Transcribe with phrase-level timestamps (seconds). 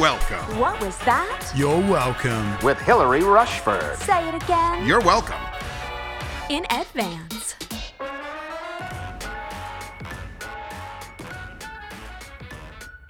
[0.00, 0.58] welcome.
[0.58, 1.52] What was that?
[1.54, 2.56] You're welcome.
[2.64, 3.98] with Hilary Rushford.
[3.98, 4.86] Say it again.
[4.86, 5.36] You're welcome.
[6.48, 7.54] in advance.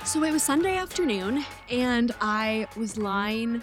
[0.05, 3.63] So it was Sunday afternoon, and I was lying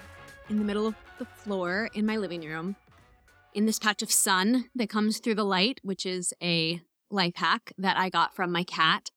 [0.49, 2.77] in the middle of the floor in my living room
[3.53, 6.79] in this patch of sun that comes through the light, which is a
[7.11, 9.11] life hack that I got from my cat.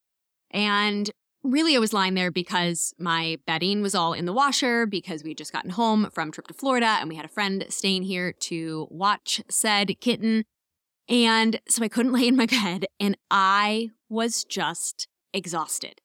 [0.51, 1.09] And
[1.43, 5.35] really, I was lying there because my bedding was all in the washer because we
[5.35, 8.87] just gotten home from trip to Florida and we had a friend staying here to
[8.91, 10.45] watch said kitten.
[11.09, 16.01] And so I couldn't lay in my bed and I was just exhausted.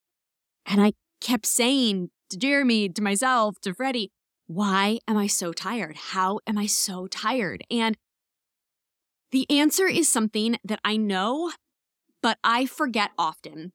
[0.65, 4.11] And I kept saying to Jeremy, to myself, to Freddie,
[4.47, 5.97] why am I so tired?
[5.97, 7.63] How am I so tired?
[7.69, 7.97] And
[9.31, 11.51] the answer is something that I know,
[12.21, 13.73] but I forget often.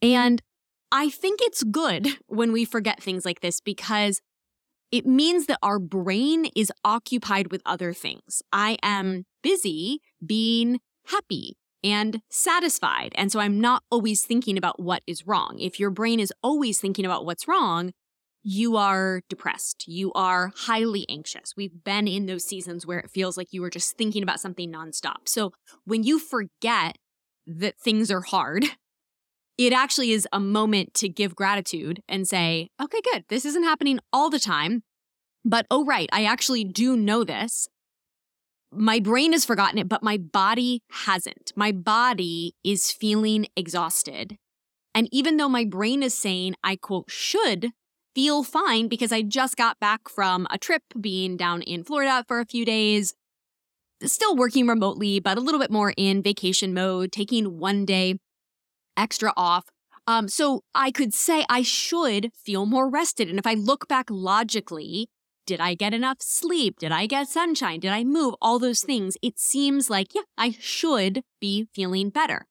[0.00, 0.42] And
[0.90, 4.20] I think it's good when we forget things like this because
[4.90, 8.42] it means that our brain is occupied with other things.
[8.52, 13.12] I am busy being happy and satisfied.
[13.14, 15.58] And so I'm not always thinking about what is wrong.
[15.60, 17.92] If your brain is always thinking about what's wrong,
[18.42, 19.86] you are depressed.
[19.86, 21.54] You are highly anxious.
[21.56, 24.72] We've been in those seasons where it feels like you are just thinking about something
[24.72, 25.26] nonstop.
[25.26, 25.52] So
[25.84, 26.96] when you forget
[27.46, 28.64] that things are hard,
[29.58, 33.24] it actually is a moment to give gratitude and say, okay, good.
[33.28, 34.84] This isn't happening all the time.
[35.44, 37.68] But oh, right, I actually do know this.
[38.72, 41.52] My brain has forgotten it, but my body hasn't.
[41.56, 44.36] My body is feeling exhausted.
[44.94, 47.70] And even though my brain is saying I quote should
[48.14, 52.40] feel fine because I just got back from a trip being down in Florida for
[52.40, 53.14] a few days,
[54.02, 58.18] still working remotely, but a little bit more in vacation mode, taking one day
[58.98, 59.64] extra off.
[60.06, 63.28] Um, so I could say I should feel more rested.
[63.28, 65.08] And if I look back logically,
[65.46, 66.78] did I get enough sleep?
[66.78, 67.80] Did I get sunshine?
[67.80, 68.34] Did I move?
[68.42, 69.16] All those things.
[69.22, 72.46] It seems like, yeah, I should be feeling better.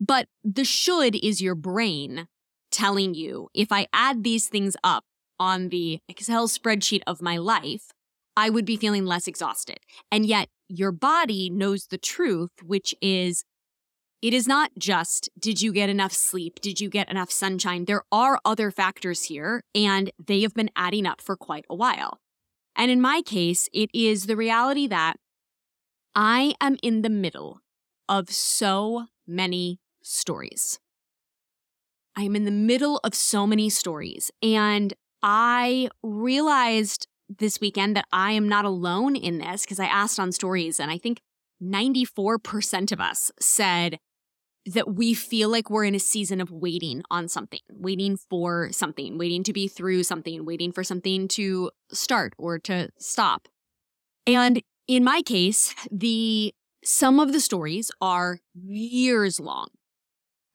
[0.00, 2.26] But the should is your brain
[2.70, 5.04] telling you if I add these things up
[5.38, 7.92] on the Excel spreadsheet of my life,
[8.36, 9.78] I would be feeling less exhausted.
[10.10, 13.44] And yet your body knows the truth, which is
[14.22, 16.60] it is not just did you get enough sleep?
[16.60, 17.86] Did you get enough sunshine?
[17.86, 22.20] There are other factors here, and they have been adding up for quite a while.
[22.76, 25.16] And in my case, it is the reality that
[26.14, 27.60] I am in the middle
[28.08, 30.78] of so many stories.
[32.16, 34.30] I am in the middle of so many stories.
[34.42, 40.20] And I realized this weekend that I am not alone in this because I asked
[40.20, 41.20] on stories, and I think
[41.62, 43.98] 94% of us said
[44.66, 49.18] that we feel like we're in a season of waiting on something, waiting for something,
[49.18, 53.48] waiting to be through something, waiting for something to start or to stop.
[54.26, 59.68] And in my case, the some of the stories are years long.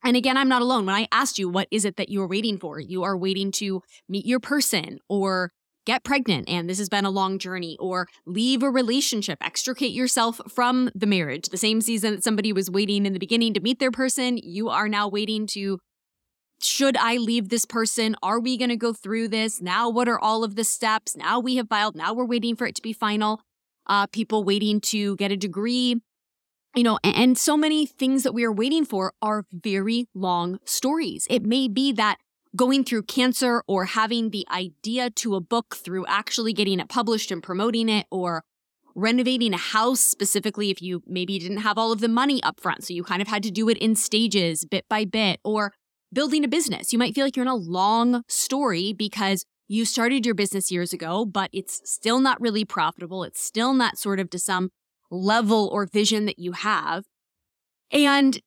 [0.03, 0.85] And again, I'm not alone.
[0.85, 2.79] When I asked you, what is it that you are waiting for?
[2.79, 5.51] You are waiting to meet your person or
[5.87, 10.41] get pregnant and this has been a long journey or leave a relationship extricate yourself
[10.49, 11.47] from the marriage.
[11.47, 14.67] The same season that somebody was waiting in the beginning to meet their person you
[14.67, 15.79] are now waiting to
[16.61, 18.15] should i leave this person?
[18.21, 19.61] Are we going to go through this?
[19.61, 21.15] Now what are all of the steps?
[21.15, 23.39] Now we have filed now we're waiting for it to be final.
[23.85, 26.01] Uh, people waiting to get a degree
[26.75, 30.59] you know, and, and so many things that we are waiting for are very long
[30.65, 31.25] stories.
[31.29, 32.17] It may be that
[32.55, 37.31] going through cancer or having the idea to a book through actually getting it published
[37.31, 38.43] and promoting it or
[38.95, 42.83] renovating a house specifically if you maybe didn't have all of the money up front
[42.83, 45.71] so you kind of had to do it in stages bit by bit or
[46.11, 46.93] building a business.
[46.93, 50.93] You might feel like you're in a long story because you started your business years
[50.93, 53.23] ago but it's still not really profitable.
[53.23, 54.69] It's still not sort of to some
[55.11, 57.03] level or vision that you have.
[57.91, 58.39] And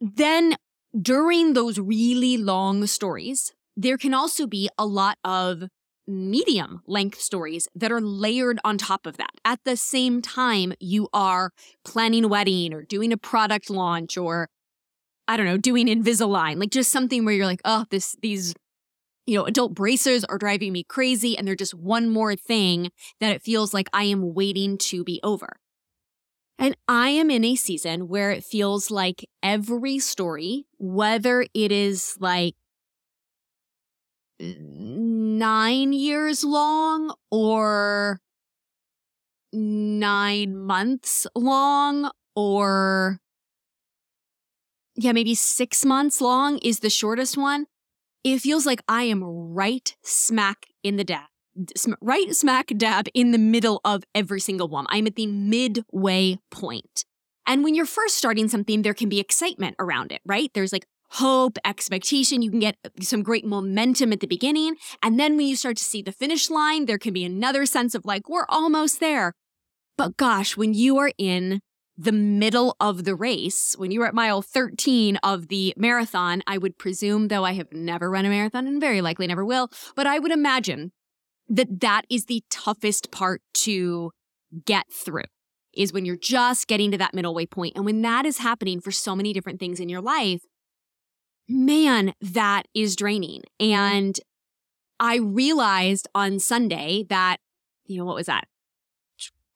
[0.00, 0.56] then
[0.98, 5.64] during those really long stories, there can also be a lot of
[6.06, 9.30] medium length stories that are layered on top of that.
[9.44, 11.52] At the same time, you are
[11.84, 14.48] planning a wedding or doing a product launch or
[15.28, 18.52] I don't know, doing Invisalign, like just something where you're like, oh, this, these,
[19.26, 21.38] you know, adult bracers are driving me crazy.
[21.38, 22.90] And they're just one more thing
[23.20, 25.60] that it feels like I am waiting to be over.
[26.60, 32.16] And I am in a season where it feels like every story, whether it is
[32.20, 32.54] like
[34.40, 38.20] nine years long or
[39.52, 43.20] nine months long or
[44.96, 47.66] yeah, maybe six months long is the shortest one.
[48.24, 51.29] it feels like I am right smack in the dab,
[52.00, 54.86] right smack dab in the middle of every single one.
[54.88, 57.04] I'm at the midway point.
[57.46, 60.50] And when you're first starting something, there can be excitement around it, right?
[60.54, 62.42] There's like hope, expectation.
[62.42, 64.76] You can get uh, some great momentum at the beginning.
[65.02, 67.94] And then when you start to see the finish line, there can be another sense
[67.94, 69.32] of like, we're almost there.
[69.96, 71.60] But gosh, when you are in
[71.98, 76.56] the middle of the race, when you were at mile 13 of the marathon, I
[76.56, 80.06] would presume, though I have never run a marathon and very likely never will, but
[80.06, 80.92] I would imagine
[81.50, 84.12] that that is the toughest part to
[84.64, 85.24] get through
[85.74, 87.74] is when you're just getting to that middle way point.
[87.76, 90.40] And when that is happening for so many different things in your life,
[91.48, 93.42] man, that is draining.
[93.58, 94.18] And
[94.98, 97.38] I realized on Sunday that,
[97.86, 98.44] you know, what was that?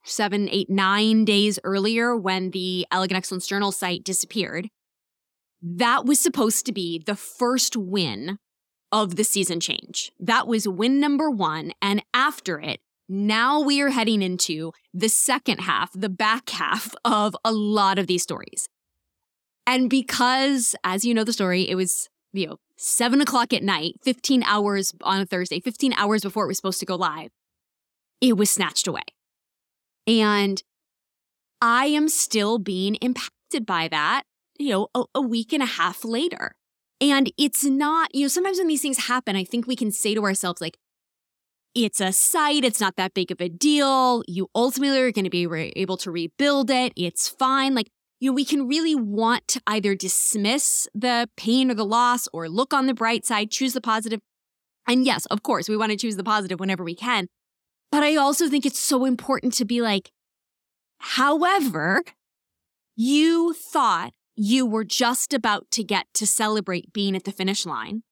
[0.04, 4.68] seven, eight, nine days earlier when the Elegant Excellence Journal site disappeared.
[5.62, 8.38] That was supposed to be the first win
[8.92, 10.12] of the season change.
[10.18, 11.72] That was win number one.
[11.82, 17.36] And after it, now we are heading into the second half, the back half of
[17.44, 18.68] a lot of these stories.
[19.66, 23.94] And because, as you know the story, it was, you know, seven o'clock at night,
[24.02, 27.30] 15 hours on a Thursday, 15 hours before it was supposed to go live,
[28.20, 29.02] it was snatched away.
[30.06, 30.62] And
[31.60, 34.24] I am still being impacted by that,
[34.58, 36.56] you know, a, a, week and a half later.
[37.00, 40.14] And it's not, you know, sometimes when these things happen, I think we can say
[40.14, 40.78] to ourselves, like,
[41.74, 44.22] it's a site, it's not that big of a deal.
[44.28, 46.92] You ultimately are going to be re- able to rebuild it.
[46.96, 47.74] It's fine.
[47.74, 52.28] Like, you know, we can really want to either dismiss the pain or the loss
[52.32, 54.20] or look on the bright side, choose the positive.
[54.86, 57.26] And yes, of course, we want to choose the positive whenever we can.
[57.90, 60.10] But I also think it's so important to be like,
[60.98, 62.02] however,
[62.94, 68.02] you thought you were just about to get to celebrate being at the finish line,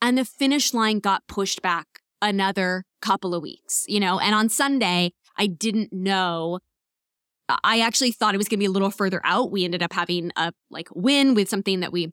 [0.00, 1.86] and the finish line got pushed back
[2.22, 4.18] another couple of weeks, you know?
[4.18, 6.60] And on Sunday, I didn't know.
[7.62, 9.50] I actually thought it was going to be a little further out.
[9.50, 12.12] We ended up having a like win with something that we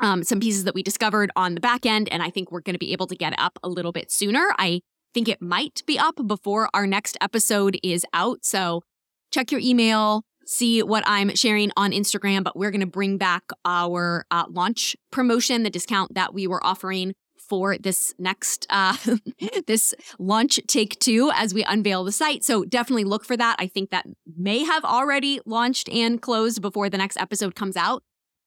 [0.00, 2.74] um, some pieces that we discovered on the back end, and I think we're going
[2.74, 4.52] to be able to get up a little bit sooner.
[4.58, 4.80] I
[5.12, 8.44] think it might be up before our next episode is out.
[8.44, 8.82] So
[9.30, 12.44] check your email, see what I'm sharing on Instagram.
[12.44, 16.64] But we're going to bring back our uh, launch promotion, the discount that we were
[16.64, 17.14] offering
[17.48, 18.96] for this next uh
[19.66, 23.66] this launch take two as we unveil the site so definitely look for that i
[23.66, 28.02] think that may have already launched and closed before the next episode comes out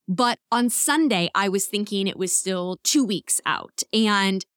[0.07, 4.47] but on sunday i was thinking it was still two weeks out and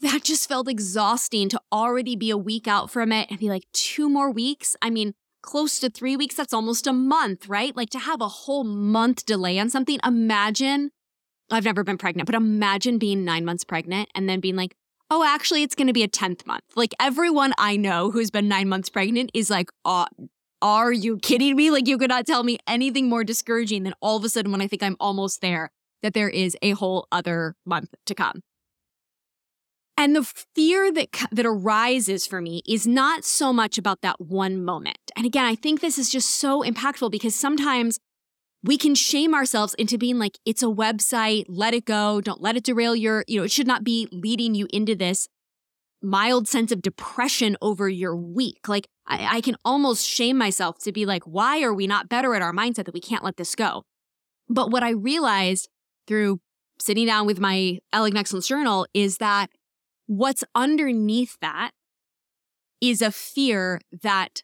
[0.00, 3.64] that just felt exhausting to already be a week out from it and be like,
[3.72, 4.76] two more weeks?
[4.82, 5.14] I mean,
[5.44, 7.76] close to three weeks, that's almost a month, right?
[7.76, 10.00] Like to have a whole month delay on something.
[10.04, 10.90] Imagine,
[11.50, 14.74] I've never been pregnant, but imagine being nine months pregnant and then being like,
[15.10, 16.64] oh, actually, it's going to be a 10th month.
[16.74, 20.06] Like everyone I know who's been nine months pregnant is like, uh,
[20.62, 21.70] are you kidding me?
[21.70, 24.62] Like you could not tell me anything more discouraging than all of a sudden when
[24.62, 25.70] I think I'm almost there,
[26.02, 28.40] that there is a whole other month to come.
[29.96, 34.64] And the fear that that arises for me is not so much about that one
[34.64, 34.98] moment.
[35.16, 37.98] And again, I think this is just so impactful because sometimes
[38.64, 42.56] we can shame ourselves into being like it's a website, let it go, don't let
[42.56, 45.28] it derail your, you know, it should not be leading you into this
[46.02, 48.66] mild sense of depression over your week.
[48.66, 52.34] Like I, I can almost shame myself to be like, why are we not better
[52.34, 53.84] at our mindset that we can't let this go?
[54.48, 55.68] But what I realized
[56.06, 56.40] through
[56.80, 59.50] sitting down with my Elegant Excellence Journal is that
[60.06, 61.70] What's underneath that
[62.80, 64.42] is a fear that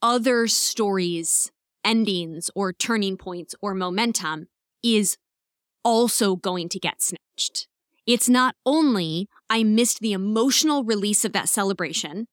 [0.00, 1.50] other stories,
[1.82, 4.46] endings, or turning points or momentum
[4.82, 5.16] is
[5.82, 7.66] also going to get snatched.
[8.06, 12.26] It's not only I missed the emotional release of that celebration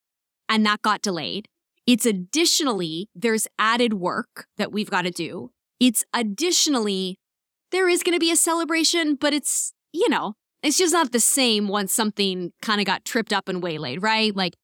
[0.49, 1.47] and that got delayed.
[1.87, 5.51] It's additionally, there's added work that we've got to do.
[5.79, 7.17] It's additionally,
[7.71, 11.19] there is going to be a celebration, but it's, you know, it's just not the
[11.19, 14.35] same once something kind of got tripped up and waylaid, right?
[14.35, 14.55] Like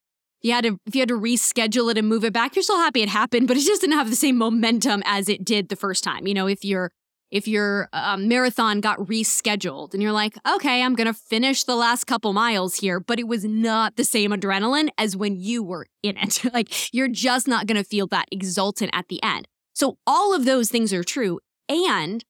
[0.42, 2.78] you had to if you had to reschedule it and move it back, you're still
[2.78, 5.76] happy it happened, but it just didn't have the same momentum as it did the
[5.76, 6.28] first time.
[6.28, 6.92] You know, if your
[7.30, 12.06] if your um, marathon got rescheduled and you're like, okay, I'm gonna finish the last
[12.06, 16.18] couple miles here, but it was not the same adrenaline as when you were in
[16.18, 16.42] it.
[16.54, 19.48] like you're just not gonna feel that exultant at the end.
[19.74, 21.40] So all of those things are true.
[21.68, 22.24] And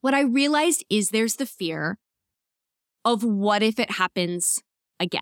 [0.00, 1.98] what I realized is there's the fear
[3.04, 4.62] of what if it happens
[5.00, 5.20] again?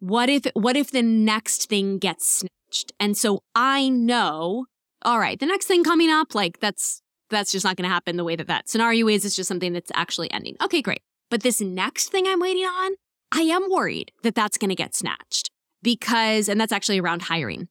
[0.00, 2.92] What if what if the next thing gets snatched?
[2.98, 4.66] And so I know,
[5.02, 8.16] all right, the next thing coming up, like that's that's just not going to happen
[8.16, 9.24] the way that that scenario is.
[9.24, 10.56] It's just something that's actually ending.
[10.62, 11.02] Okay, great.
[11.30, 12.92] But this next thing I'm waiting on,
[13.32, 15.50] I am worried that that's going to get snatched
[15.82, 17.68] because, and that's actually around hiring,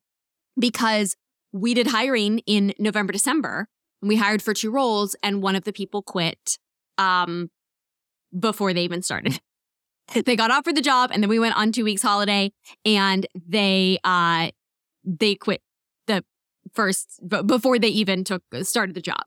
[0.57, 1.15] because
[1.51, 3.67] we did hiring in November, December.
[4.01, 6.57] And we hired for two roles, and one of the people quit
[6.97, 7.51] um,
[8.37, 9.39] before they even started.
[10.25, 12.51] they got offered the job, and then we went on two weeks holiday,
[12.85, 14.49] and they uh,
[15.03, 15.61] they quit
[16.07, 16.23] the
[16.73, 19.23] first before they even took started the job.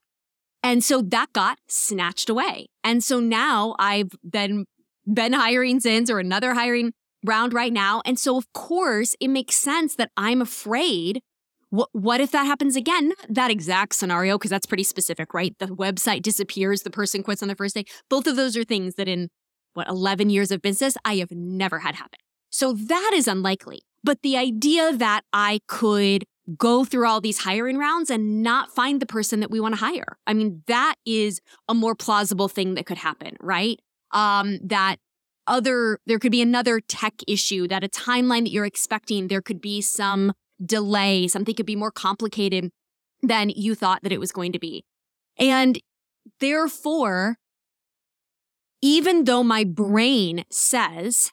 [0.63, 2.69] And so that got snatched away.
[2.83, 4.65] And so now I've then
[5.13, 8.01] been hiring since or another hiring round right now.
[8.07, 11.21] And so of course it makes sense that I'm afraid
[11.93, 13.13] what, if that happens again?
[13.29, 15.57] That exact scenario, because that's pretty specific, right?
[15.59, 17.85] The website disappears, the person quits on the first day.
[18.09, 19.29] Both of those are things that in
[19.75, 22.19] what, 11 years of business, I have never had happen.
[22.51, 23.83] So that is unlikely.
[24.05, 26.25] But the idea that I could
[26.59, 29.81] go through all these hiring rounds and not find the person that we want to
[29.81, 30.19] hire.
[30.27, 33.81] I mean, that is a more plausible thing that could happen, right?
[34.13, 34.97] Um, that
[35.47, 39.61] other, there could be another tech issue, that a timeline that you're expecting, there could
[39.61, 40.33] be some
[40.65, 42.71] delay, something could be more complicated
[43.23, 44.85] than you thought that it was going to be.
[45.39, 45.79] And
[46.41, 47.37] therefore,
[48.83, 51.33] even though my brain says,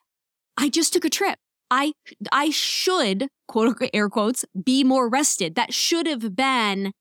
[0.58, 1.40] I just took a trip.
[1.70, 1.94] I
[2.32, 5.56] I should quote unquote, air quotes be more rested.
[5.56, 6.92] That should have been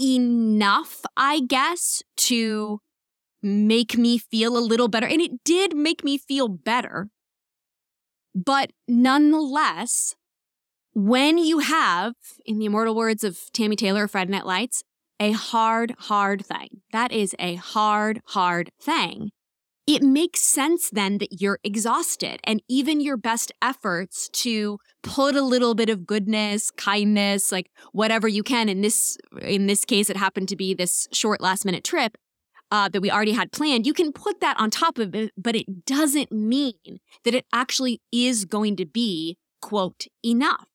[0.00, 2.80] enough, I guess, to
[3.42, 5.06] make me feel a little better.
[5.06, 7.08] And it did make me feel better.
[8.34, 10.14] But nonetheless,
[10.92, 14.82] when you have, in the immortal words of Tami Taylor of Friday Night Lights,
[15.18, 16.82] a hard, hard thing.
[16.92, 19.30] That is a hard, hard thing
[19.86, 25.42] it makes sense then that you're exhausted and even your best efforts to put a
[25.42, 30.16] little bit of goodness kindness like whatever you can in this in this case it
[30.16, 32.16] happened to be this short last minute trip
[32.70, 35.56] uh, that we already had planned you can put that on top of it but
[35.56, 40.68] it doesn't mean that it actually is going to be quote enough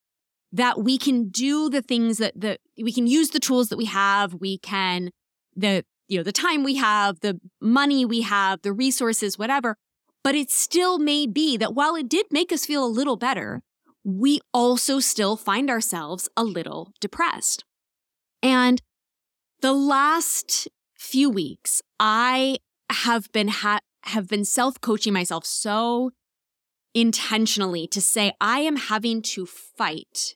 [0.56, 3.86] that we can do the things that that we can use the tools that we
[3.86, 5.12] have we can
[5.56, 9.78] the you know, the time we have, the money we have, the resources, whatever.
[10.24, 13.62] But it still may be that while it did make us feel a little better,
[14.04, 17.64] we also still find ourselves a little depressed.
[18.42, 18.82] And
[19.62, 22.58] the last few weeks, I
[22.92, 26.12] have been ha- have been self-coaching myself so
[26.94, 30.36] intentionally to say I am having to fight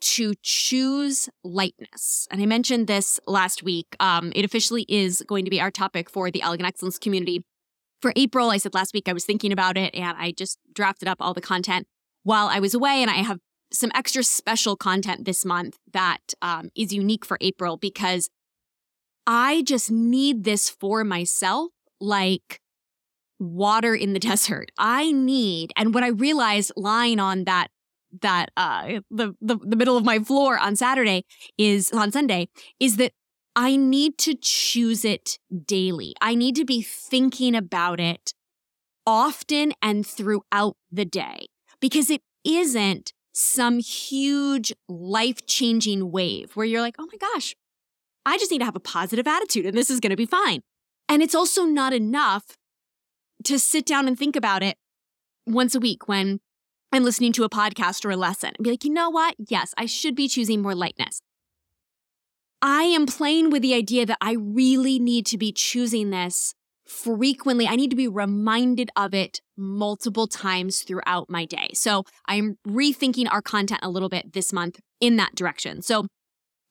[0.00, 2.26] to choose lightness.
[2.30, 3.86] And I mentioned this last week.
[4.00, 7.44] Um, it officially is going to be our topic for the Elegant Excellence community.
[8.00, 11.08] For April, I said last week I was thinking about it and I just drafted
[11.08, 11.86] up all the content
[12.22, 13.02] while I was away.
[13.02, 13.38] And I have
[13.72, 18.28] some extra special content this month that um, is unique for April because
[19.26, 22.60] I just need this for myself like
[23.38, 24.70] water in the desert.
[24.78, 27.68] I need, and what I realized lying on that
[28.22, 31.24] that uh the, the the middle of my floor on Saturday
[31.56, 32.48] is on Sunday
[32.78, 33.12] is that
[33.56, 36.14] I need to choose it daily.
[36.20, 38.32] I need to be thinking about it
[39.06, 41.46] often and throughout the day
[41.80, 47.54] because it isn't some huge life changing wave where you're like, oh my gosh,
[48.24, 50.62] I just need to have a positive attitude and this is going to be fine.
[51.08, 52.56] And it's also not enough
[53.44, 54.76] to sit down and think about it
[55.46, 56.40] once a week when
[56.92, 59.36] I'm listening to a podcast or a lesson and be like, you know what?
[59.38, 61.22] Yes, I should be choosing more lightness.
[62.60, 66.54] I am playing with the idea that I really need to be choosing this
[66.86, 67.68] frequently.
[67.68, 71.70] I need to be reminded of it multiple times throughout my day.
[71.74, 75.82] So I'm rethinking our content a little bit this month in that direction.
[75.82, 76.06] So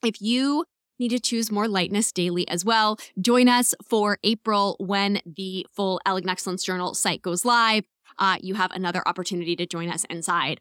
[0.04, 0.64] if you
[0.98, 5.98] need to choose more lightness daily as well, join us for April when the full
[6.04, 7.84] Elegant Excellence Journal site goes live
[8.20, 10.60] uh, you have another opportunity to join us inside.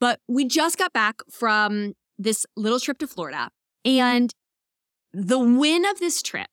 [0.00, 3.50] But we just got back from this little trip to Florida.
[3.84, 4.32] And
[5.12, 6.46] the win of this trip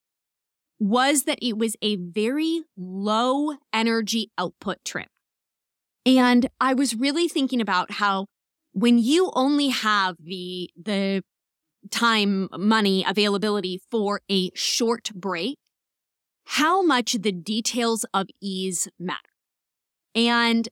[0.80, 5.08] was that it was a very low energy output trip.
[6.06, 8.26] And I was really thinking about how
[8.72, 11.22] when you only have the, the
[11.92, 15.58] time, money, availability for a short break,
[16.46, 19.29] how much the details of ease matter.
[20.16, 20.68] And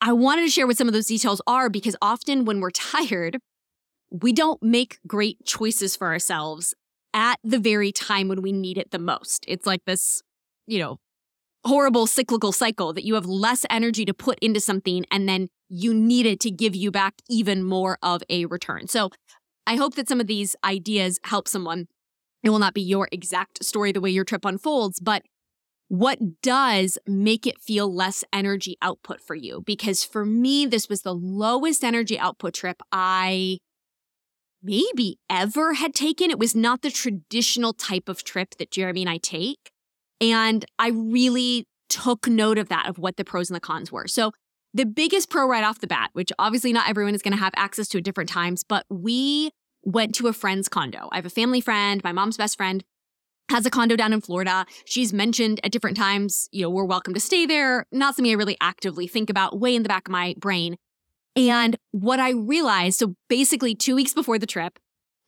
[0.00, 3.38] I wanted to share what some of those details are because often when we're tired,
[4.10, 6.74] we don't make great choices for ourselves
[7.12, 9.44] at the very time when we need it the most.
[9.46, 10.22] It's like this,
[10.66, 10.98] you know,
[11.64, 15.92] horrible cyclical cycle that you have less energy to put into something and then you
[15.92, 18.88] need it to give you back even more of a return.
[18.88, 19.10] So
[19.66, 21.86] I hope that some of these ideas help someone.
[22.42, 25.22] It will not be your exact story the way your trip unfolds, but
[25.90, 29.60] what does make it feel less energy output for you?
[29.66, 33.58] Because for me, this was the lowest energy output trip I
[34.62, 36.30] maybe ever had taken.
[36.30, 39.72] It was not the traditional type of trip that Jeremy and I take.
[40.20, 44.06] And I really took note of that, of what the pros and the cons were.
[44.06, 44.30] So
[44.72, 47.54] the biggest pro right off the bat, which obviously not everyone is going to have
[47.56, 49.50] access to at different times, but we
[49.82, 51.08] went to a friend's condo.
[51.10, 52.84] I have a family friend, my mom's best friend
[53.50, 54.64] has a condo down in Florida.
[54.84, 57.86] She's mentioned at different times, you know, we're welcome to stay there.
[57.92, 60.76] Not something I really actively think about, way in the back of my brain.
[61.36, 64.78] And what I realized, so basically two weeks before the trip,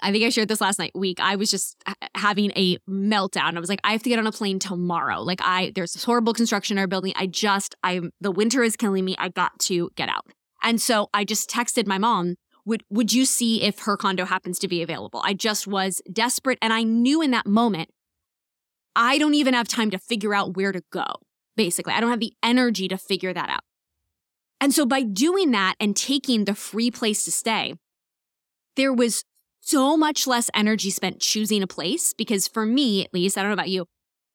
[0.00, 1.20] I think I shared this last night week.
[1.20, 1.82] I was just
[2.16, 3.56] having a meltdown.
[3.56, 5.20] I was like, I have to get on a plane tomorrow.
[5.22, 7.12] Like I there's this horrible construction in our building.
[7.16, 9.14] I just I the winter is killing me.
[9.18, 10.26] I got to get out.
[10.62, 14.58] And so I just texted my mom, would would you see if her condo happens
[14.60, 15.22] to be available?
[15.24, 17.90] I just was desperate and I knew in that moment
[18.94, 21.06] I don't even have time to figure out where to go.
[21.56, 23.62] Basically, I don't have the energy to figure that out.
[24.60, 27.74] And so by doing that and taking the free place to stay,
[28.76, 29.24] there was
[29.60, 33.50] so much less energy spent choosing a place because for me, at least, I don't
[33.50, 33.86] know about you,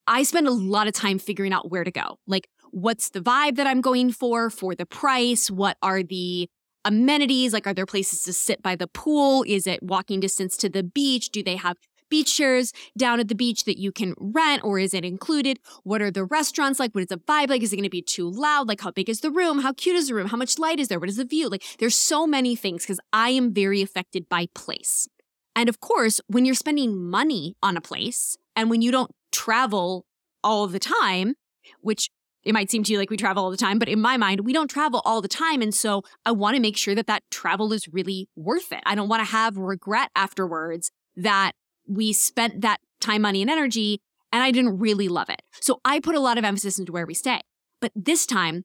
[0.07, 2.17] I spend a lot of time figuring out where to go.
[2.27, 5.51] Like, what's the vibe that I'm going for, for the price?
[5.51, 6.49] What are the
[6.85, 7.51] amenities?
[7.51, 9.43] Like, are there places to sit by the pool?
[9.47, 11.29] Is it walking distance to the beach?
[11.29, 11.77] Do they have
[12.09, 15.59] beach chairs down at the beach that you can rent or is it included?
[15.83, 16.93] What are the restaurants like?
[16.93, 17.61] What is the vibe like?
[17.61, 18.67] Is it going to be too loud?
[18.67, 19.59] Like how big is the room?
[19.59, 20.27] How cute is the room?
[20.27, 20.99] How much light is there?
[20.99, 21.49] What is the view?
[21.49, 25.07] Like there's so many things because I am very affected by place.
[25.55, 30.05] And of course, when you're spending money on a place and when you don't travel
[30.43, 31.35] all the time,
[31.81, 32.09] which
[32.43, 34.41] it might seem to you like we travel all the time, but in my mind,
[34.41, 35.61] we don't travel all the time.
[35.61, 38.81] And so I want to make sure that that travel is really worth it.
[38.85, 41.53] I don't want to have regret afterwards that
[41.87, 44.01] we spent that time, money, and energy,
[44.31, 45.41] and I didn't really love it.
[45.61, 47.41] So I put a lot of emphasis into where we stay.
[47.79, 48.63] But this time,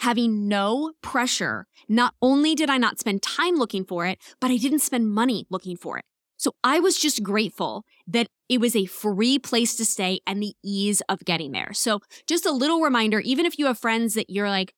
[0.00, 4.56] having no pressure, not only did I not spend time looking for it, but I
[4.56, 6.04] didn't spend money looking for it.
[6.36, 10.54] So I was just grateful that it was a free place to stay and the
[10.64, 11.72] ease of getting there.
[11.72, 14.72] So just a little reminder, even if you have friends that you're like,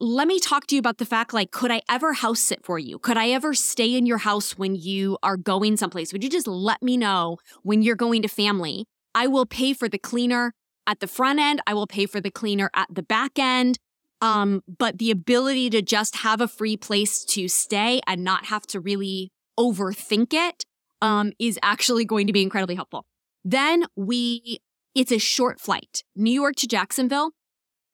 [0.00, 2.78] let me talk to you about the fact like could i ever house sit for
[2.78, 2.98] you?
[2.98, 6.12] Could i ever stay in your house when you are going someplace?
[6.12, 8.86] Would you just let me know when you're going to family?
[9.14, 10.52] I will pay for the cleaner
[10.86, 11.60] at the front end.
[11.66, 13.78] I will pay for the cleaner at the back end.
[14.20, 18.66] Um, but the ability to just have a free place to stay and not have
[18.68, 20.64] to really overthink it
[21.02, 23.04] um, is actually going to be incredibly helpful.
[23.44, 24.58] Then we
[24.94, 26.02] it's a short flight.
[26.16, 27.32] New york to jacksonville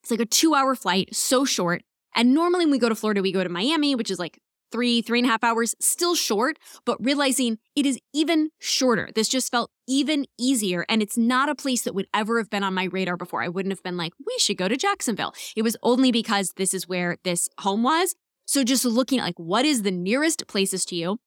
[0.03, 1.83] it's like a two hour flight so short
[2.14, 4.38] and normally when we go to Florida, we go to Miami, which is like
[4.70, 9.11] three, three and a half hours, still short, but realizing it is even shorter.
[9.14, 10.85] This just felt even easier.
[10.88, 13.42] And it's not a place that would ever have been on my radar before.
[13.42, 15.35] I wouldn't have been like, we should go to Jacksonville.
[15.57, 18.14] It was only because this is where this home was.
[18.46, 21.18] So just looking at like, what is the nearest places to you?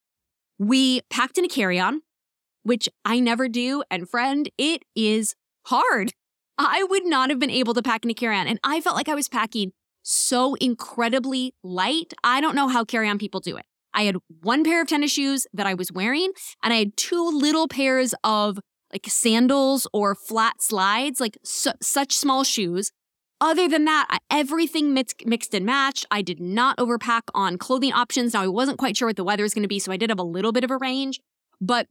[0.58, 2.02] We packed in a carry on,
[2.64, 3.84] which I never do.
[3.90, 6.14] And friend, it is hard.
[6.58, 8.48] I would not have been able to pack in a carry on.
[8.48, 9.72] And I felt like I was packing
[10.04, 12.14] so incredibly light.
[12.24, 13.66] I don't know how carry on people do it.
[13.94, 16.32] I had one pair of tennis shoes that I was wearing,
[16.64, 18.60] and I had two little pairs of
[18.92, 22.92] like sandals or flat slides, like su- such small shoes.
[23.42, 26.06] Other than that, I, everything mixed, mixed and matched.
[26.12, 28.34] I did not overpack on clothing options.
[28.34, 30.10] Now, I wasn't quite sure what the weather was going to be, so I did
[30.10, 31.20] have a little bit of a range,
[31.60, 31.88] but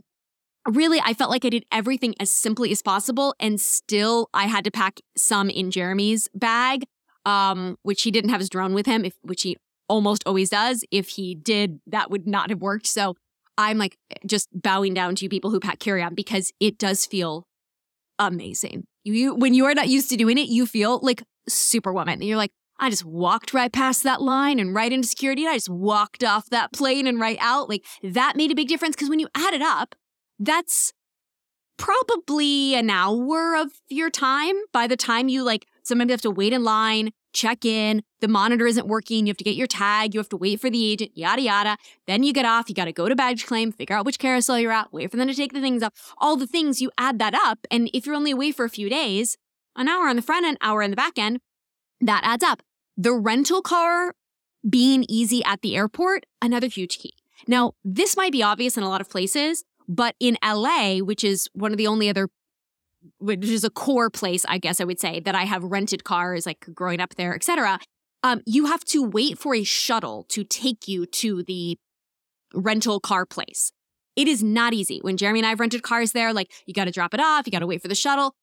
[0.66, 3.35] really, I felt like I did everything as simply as possible.
[3.40, 6.85] And still, I had to pack some in Jeremy's bag
[7.24, 9.56] um, which he didn't have his drone with him, if, which he
[9.88, 10.85] almost always does.
[10.90, 12.87] If he did, that would not have worked.
[12.87, 13.16] So
[13.58, 17.06] I'm like just bowing down to you people who pack carry on because it does
[17.06, 17.46] feel
[18.18, 18.85] amazing.
[19.04, 22.22] You when you are not used to doing it, you feel like superwoman.
[22.22, 25.42] You're like, I just walked right past that line and right into security.
[25.44, 27.68] And I just walked off that plane and right out.
[27.68, 29.94] Like that made a big difference because when you add it up,
[30.38, 30.92] that's
[31.76, 36.31] probably an hour of your time by the time you like Sometimes you have to
[36.31, 40.14] wait in line, check in, the monitor isn't working, you have to get your tag,
[40.14, 41.77] you have to wait for the agent, yada yada.
[42.07, 44.59] Then you get off, you got to go to baggage claim, figure out which carousel
[44.59, 45.95] you're at, wait for them to take the things up.
[46.18, 47.66] All the things, you add that up.
[47.71, 49.37] And if you're only away for a few days,
[49.77, 51.40] an hour on the front end, hour in the back end,
[52.01, 52.62] that adds up.
[52.97, 54.14] The rental car
[54.68, 57.14] being easy at the airport, another huge key.
[57.49, 61.49] Now, this might be obvious in a lot of places, but in LA, which is
[61.55, 62.29] one of the only other
[63.18, 66.46] which is a core place, I guess I would say, that I have rented cars,
[66.46, 67.78] like growing up there, etc.
[68.22, 71.78] Um, you have to wait for a shuttle to take you to the
[72.54, 73.72] rental car place.
[74.14, 75.00] It is not easy.
[75.02, 77.46] When Jeremy and I have rented cars there, like you got to drop it off,
[77.46, 78.34] you got to wait for the shuttle.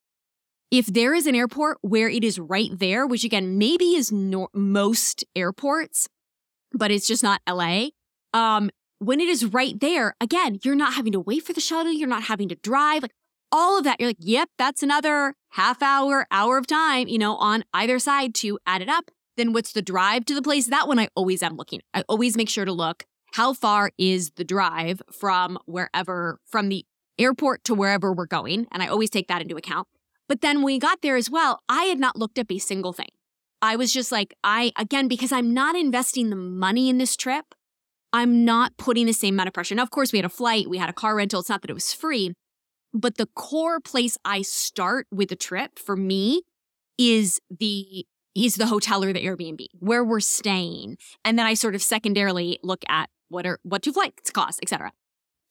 [0.71, 4.49] if there is an airport where it is right there, which again, maybe is no-
[4.53, 6.07] most airports,
[6.73, 7.87] but it's just not LA.
[8.33, 8.69] Um,
[8.99, 11.91] when it is right there, again, you're not having to wait for the shuttle.
[11.91, 13.01] You're not having to drive.
[13.01, 13.13] Like
[13.51, 13.99] all of that.
[13.99, 18.33] You're like, yep, that's another half hour, hour of time, you know, on either side
[18.35, 19.11] to add it up.
[19.37, 20.67] Then what's the drive to the place?
[20.67, 21.81] That one I always am looking.
[21.93, 26.85] I always make sure to look how far is the drive from wherever, from the
[27.17, 28.67] airport to wherever we're going.
[28.71, 29.87] And I always take that into account.
[30.27, 32.93] But then when we got there as well, I had not looked up a single
[32.93, 33.09] thing.
[33.61, 37.53] I was just like, I, again, because I'm not investing the money in this trip,
[38.13, 39.75] I'm not putting the same amount of pressure.
[39.75, 41.41] Now, of course, we had a flight, we had a car rental.
[41.41, 42.33] It's not that it was free,
[42.93, 46.43] but the core place I start with a trip for me
[46.97, 50.97] is the is the hotel or the Airbnb where we're staying.
[51.25, 54.91] And then I sort of secondarily look at what are what do flights cost, etc.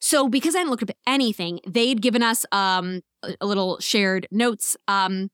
[0.00, 3.00] So because I hadn't looked up anything, they'd given us um,
[3.40, 5.30] a little shared notes um,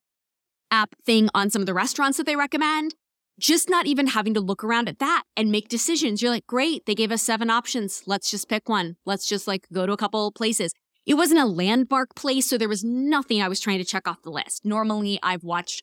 [0.71, 2.95] app thing on some of the restaurants that they recommend.
[3.39, 6.23] Just not even having to look around at that and make decisions.
[6.23, 8.05] You're like, great, they gave us seven options.
[8.07, 8.97] Let's just pick one.
[9.05, 10.73] Let's just like go to a couple places.
[11.07, 14.23] It wasn't a landmark place, so there was nothing I was trying to check off
[14.23, 14.65] the list.
[14.65, 15.83] Normally, I've watched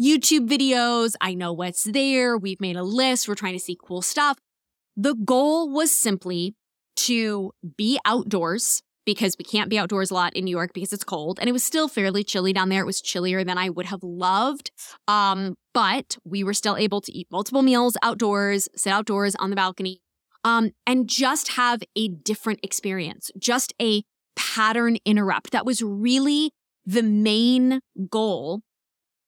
[0.00, 1.14] YouTube videos.
[1.20, 2.36] I know what's there.
[2.36, 3.28] We've made a list.
[3.28, 4.38] We're trying to see cool stuff.
[4.96, 6.54] The goal was simply
[6.96, 11.04] to be outdoors because we can't be outdoors a lot in New York because it's
[11.04, 12.82] cold and it was still fairly chilly down there.
[12.82, 14.70] It was chillier than I would have loved.
[15.06, 19.56] Um, but we were still able to eat multiple meals outdoors, sit outdoors on the
[19.56, 20.02] balcony,
[20.44, 24.02] um, and just have a different experience, just a
[24.38, 25.50] pattern interrupt.
[25.50, 26.52] That was really
[26.86, 28.62] the main goal.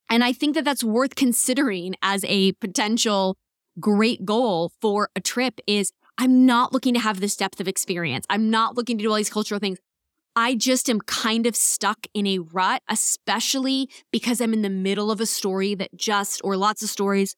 [0.08, 3.36] And I think that that's worth considering as a potential
[3.78, 8.26] great goal for a trip is I'm not looking to have this depth of experience.
[8.30, 9.78] I'm not looking to do all these cultural things.
[10.36, 15.10] I just am kind of stuck in a rut, especially because I'm in the middle
[15.10, 17.34] of a story that just, or lots of stories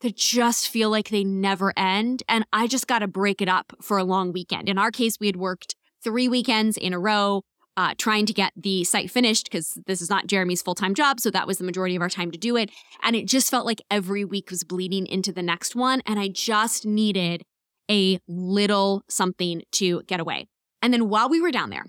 [0.00, 2.22] that just feel like they never end.
[2.28, 4.68] And I just got to break it up for a long weekend.
[4.68, 7.42] In our case, we had worked three weekends in a row.
[7.74, 11.18] Uh, trying to get the site finished because this is not Jeremy's full time job.
[11.18, 12.70] So that was the majority of our time to do it.
[13.02, 16.02] And it just felt like every week was bleeding into the next one.
[16.04, 17.44] And I just needed
[17.90, 20.48] a little something to get away.
[20.82, 21.86] And then while we were down there,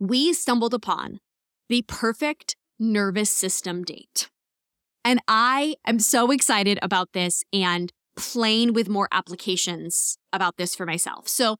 [0.00, 1.18] we stumbled upon
[1.68, 4.30] the perfect nervous system date.
[5.04, 10.86] And I am so excited about this and playing with more applications about this for
[10.86, 11.28] myself.
[11.28, 11.56] So,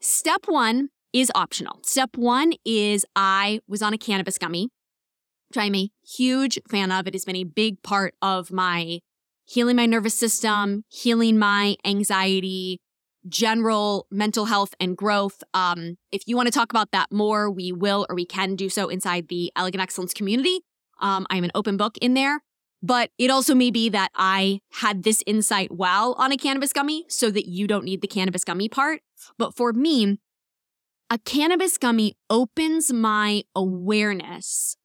[0.00, 1.80] step one is optional.
[1.84, 4.68] Step one is I was on a cannabis gummy,
[5.48, 7.06] which I'm a huge fan of.
[7.06, 9.00] It has been a big part of my
[9.44, 12.78] healing my nervous system, healing my anxiety,
[13.28, 15.42] general mental health and growth.
[15.52, 18.68] Um, if you want to talk about that more, we will or we can do
[18.68, 20.60] so inside the Elegant Excellence community.
[21.00, 22.40] Um, I'm an open book in there.
[22.82, 27.04] But it also may be that I had this insight while on a cannabis gummy
[27.08, 29.02] so that you don't need the cannabis gummy part.
[29.36, 30.18] But for me,
[31.10, 34.76] a cannabis gummy opens my awareness.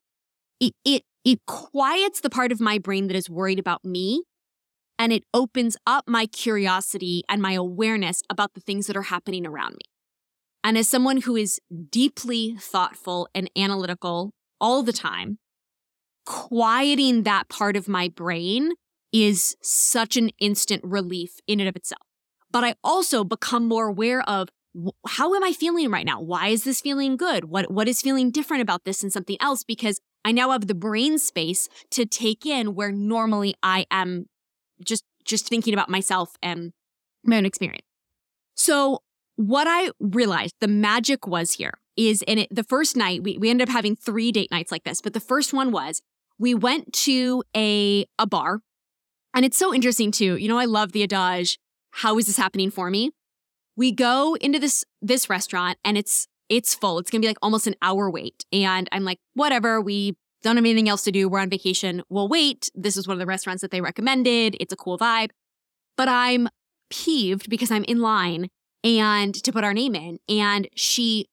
[0.59, 4.23] It, it, it quiets the part of my brain that is worried about me
[4.97, 9.45] and it opens up my curiosity and my awareness about the things that are happening
[9.45, 9.91] around me.
[10.63, 11.59] And as someone who is
[11.91, 15.37] deeply thoughtful and analytical all the time,
[16.25, 18.71] quieting that part of my brain
[19.13, 22.01] is such an instant relief in and of itself.
[22.49, 24.49] But I also become more aware of
[25.07, 26.19] how am I feeling right now?
[26.19, 27.45] Why is this feeling good?
[27.45, 29.63] What what is feeling different about this and something else?
[29.63, 34.25] Because I now have the brain space to take in where normally I am
[34.83, 36.71] just just thinking about myself and
[37.23, 37.85] my own experience.
[38.55, 38.99] So
[39.35, 43.49] what I realized the magic was here is in it the first night we, we
[43.49, 46.01] ended up having three date nights like this, but the first one was
[46.37, 48.59] we went to a a bar.
[49.33, 50.37] And it's so interesting too.
[50.37, 51.59] You know, I love the adage,
[51.91, 53.11] how is this happening for me?
[53.75, 56.99] We go into this this restaurant and it's it's full.
[56.99, 58.45] It's gonna be like almost an hour wait.
[58.51, 61.27] And I'm like, whatever, we don't have anything else to do.
[61.27, 62.03] We're on vacation.
[62.09, 62.69] We'll wait.
[62.75, 64.55] This is one of the restaurants that they recommended.
[64.59, 65.31] It's a cool vibe.
[65.97, 66.49] But I'm
[66.89, 68.49] peeved because I'm in line
[68.83, 70.19] and to put our name in.
[70.29, 71.27] And she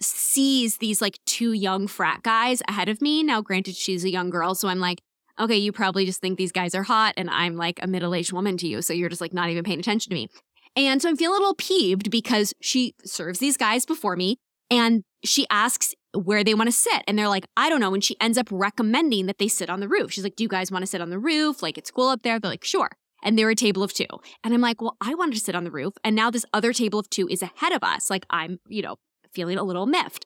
[0.00, 3.22] sees these like two young frat guys ahead of me.
[3.22, 4.54] Now, granted, she's a young girl.
[4.54, 5.02] So I'm like,
[5.38, 7.14] okay, you probably just think these guys are hot.
[7.16, 8.80] And I'm like a middle aged woman to you.
[8.80, 10.28] So you're just like not even paying attention to me.
[10.76, 14.36] And so I'm feeling a little peeved because she serves these guys before me
[14.70, 17.02] and she asks where they want to sit.
[17.06, 17.92] And they're like, I don't know.
[17.92, 20.12] And she ends up recommending that they sit on the roof.
[20.12, 21.62] She's like, Do you guys want to sit on the roof?
[21.62, 22.38] Like, it's cool up there.
[22.38, 22.90] They're like, Sure.
[23.22, 24.06] And they're a table of two.
[24.42, 25.94] And I'm like, Well, I wanted to sit on the roof.
[26.04, 28.08] And now this other table of two is ahead of us.
[28.10, 28.96] Like, I'm, you know,
[29.32, 30.24] feeling a little miffed.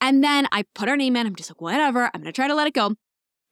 [0.00, 1.26] And then I put our name in.
[1.26, 2.10] I'm just like, Whatever.
[2.12, 2.94] I'm going to try to let it go.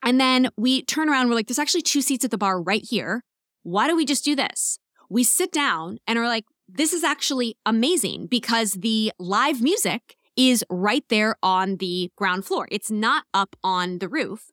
[0.03, 2.85] And then we turn around, we're like, there's actually two seats at the bar right
[2.87, 3.23] here.
[3.63, 4.77] Why don't we just do this?
[5.09, 10.63] We sit down and are like, this is actually amazing because the live music is
[10.69, 12.67] right there on the ground floor.
[12.71, 14.51] It's not up on the roof.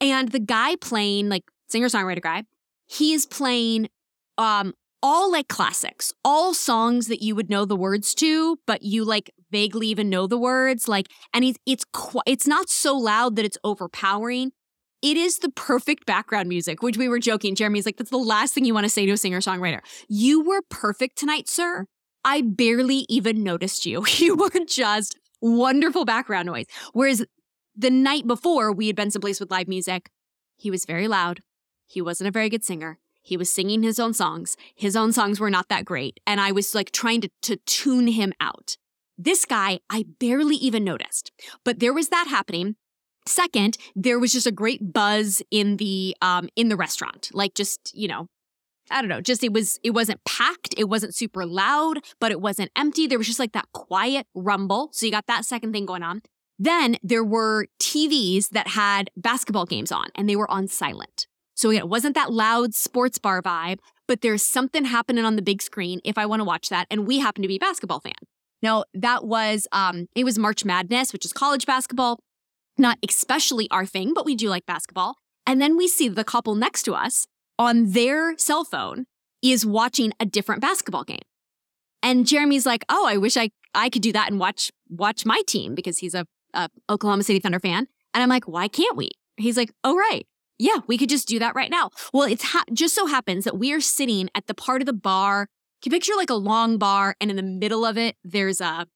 [0.00, 2.44] And the guy playing, like singer songwriter guy,
[2.86, 3.88] he is playing
[4.38, 9.04] um all like classics, all songs that you would know the words to, but you
[9.04, 10.86] like vaguely even know the words.
[10.88, 14.52] Like, and he's it's qu- it's not so loud that it's overpowering.
[15.02, 17.56] It is the perfect background music, which we were joking.
[17.56, 19.80] Jeremy's like, that's the last thing you want to say to a singer songwriter.
[20.08, 21.86] You were perfect tonight, sir.
[22.24, 24.04] I barely even noticed you.
[24.18, 26.66] You were just wonderful background noise.
[26.92, 27.26] Whereas
[27.74, 30.10] the night before, we had been someplace with live music.
[30.56, 31.40] He was very loud.
[31.86, 32.98] He wasn't a very good singer.
[33.22, 34.56] He was singing his own songs.
[34.76, 36.20] His own songs were not that great.
[36.26, 38.76] And I was like trying to, to tune him out.
[39.18, 41.32] This guy, I barely even noticed.
[41.64, 42.76] But there was that happening.
[43.26, 47.30] Second, there was just a great buzz in the um in the restaurant.
[47.32, 48.26] Like just, you know,
[48.90, 52.40] I don't know, just it was it wasn't packed, it wasn't super loud, but it
[52.40, 53.06] wasn't empty.
[53.06, 54.90] There was just like that quiet rumble.
[54.92, 56.22] So you got that second thing going on.
[56.58, 61.26] Then there were TVs that had basketball games on and they were on silent.
[61.54, 65.62] So it wasn't that loud sports bar vibe, but there's something happening on the big
[65.62, 66.86] screen if I want to watch that.
[66.90, 68.14] And we happen to be basketball fan.
[68.62, 72.20] Now that was um it was March Madness, which is college basketball
[72.78, 75.16] not especially our thing, but we do like basketball.
[75.46, 77.26] And then we see the couple next to us
[77.58, 79.06] on their cell phone
[79.42, 81.22] is watching a different basketball game.
[82.02, 85.42] And Jeremy's like, "Oh, I wish I I could do that and watch watch my
[85.46, 89.10] team because he's a, a Oklahoma City Thunder fan." And I'm like, "Why can't we?"
[89.36, 90.26] He's like, "Oh, right.
[90.58, 93.58] Yeah, we could just do that right now." Well, it's ha- just so happens that
[93.58, 95.48] we are sitting at the part of the bar.
[95.82, 98.86] Can you picture like a long bar, and in the middle of it, there's a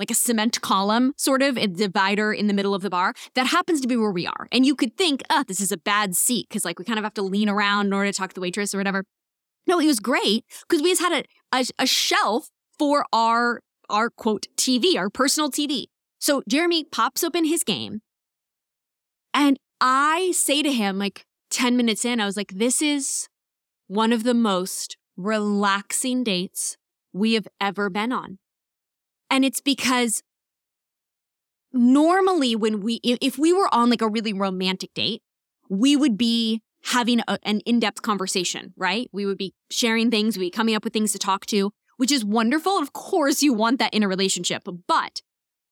[0.00, 3.14] like a cement column, sort of, a divider in the middle of the bar.
[3.34, 4.48] That happens to be where we are.
[4.50, 7.04] And you could think, oh, this is a bad seat because like we kind of
[7.04, 9.04] have to lean around in order to talk to the waitress or whatever.
[9.68, 14.08] No, it was great because we just had a, a, a shelf for our our
[14.08, 15.86] quote TV, our personal TV.
[16.18, 18.00] So Jeremy pops open his game
[19.34, 23.28] and I say to him, like 10 minutes in, I was like, this is
[23.86, 26.76] one of the most relaxing dates
[27.12, 28.38] we have ever been on.
[29.30, 30.22] And it's because
[31.72, 35.22] normally when we, if we were on like a really romantic date,
[35.68, 39.08] we would be having a, an in-depth conversation, right?
[39.12, 42.10] We would be sharing things, we'd be coming up with things to talk to, which
[42.10, 42.78] is wonderful.
[42.78, 45.22] Of course, you want that in a relationship, but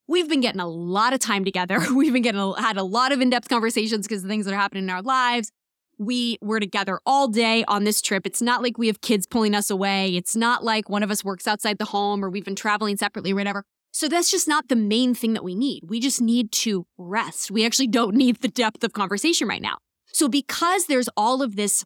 [0.06, 1.80] we've been getting a lot of time together.
[1.94, 4.58] We've been getting a, had a lot of in-depth conversations because the things that are
[4.58, 5.52] happening in our lives.
[5.98, 8.24] We were together all day on this trip.
[8.24, 10.14] It's not like we have kids pulling us away.
[10.14, 13.32] It's not like one of us works outside the home or we've been traveling separately
[13.32, 13.64] or whatever.
[13.90, 15.84] So that's just not the main thing that we need.
[15.88, 17.50] We just need to rest.
[17.50, 19.78] We actually don't need the depth of conversation right now.
[20.06, 21.84] So because there's all of this,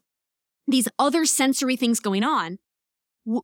[0.67, 2.59] these other sensory things going on,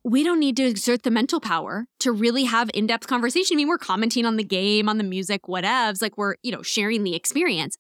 [0.03, 3.55] we don't need to exert the mental power to really have in-depth conversation.
[3.55, 6.62] I mean, we're commenting on the game, on the music, whatevs, like we're, you know,
[6.62, 7.77] sharing the experience.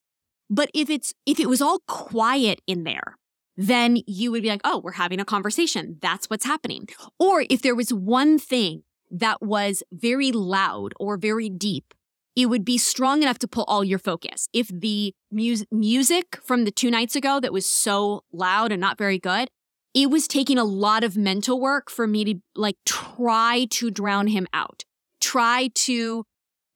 [0.49, 3.17] But if it's if it was all quiet in there,
[3.55, 5.97] then you would be like, "Oh, we're having a conversation.
[6.01, 6.87] That's what's happening."
[7.19, 11.93] Or if there was one thing that was very loud or very deep,
[12.35, 14.47] it would be strong enough to pull all your focus.
[14.53, 18.97] If the mu- music from the two nights ago that was so loud and not
[18.97, 19.49] very good,
[19.93, 24.27] it was taking a lot of mental work for me to like try to drown
[24.27, 24.83] him out,
[25.19, 26.25] try to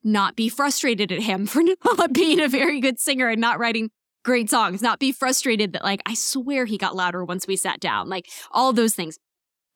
[0.03, 3.89] not be frustrated at him for not being a very good singer and not writing
[4.23, 7.79] great songs, not be frustrated that like, I swear he got louder once we sat
[7.79, 9.17] down, like all those things.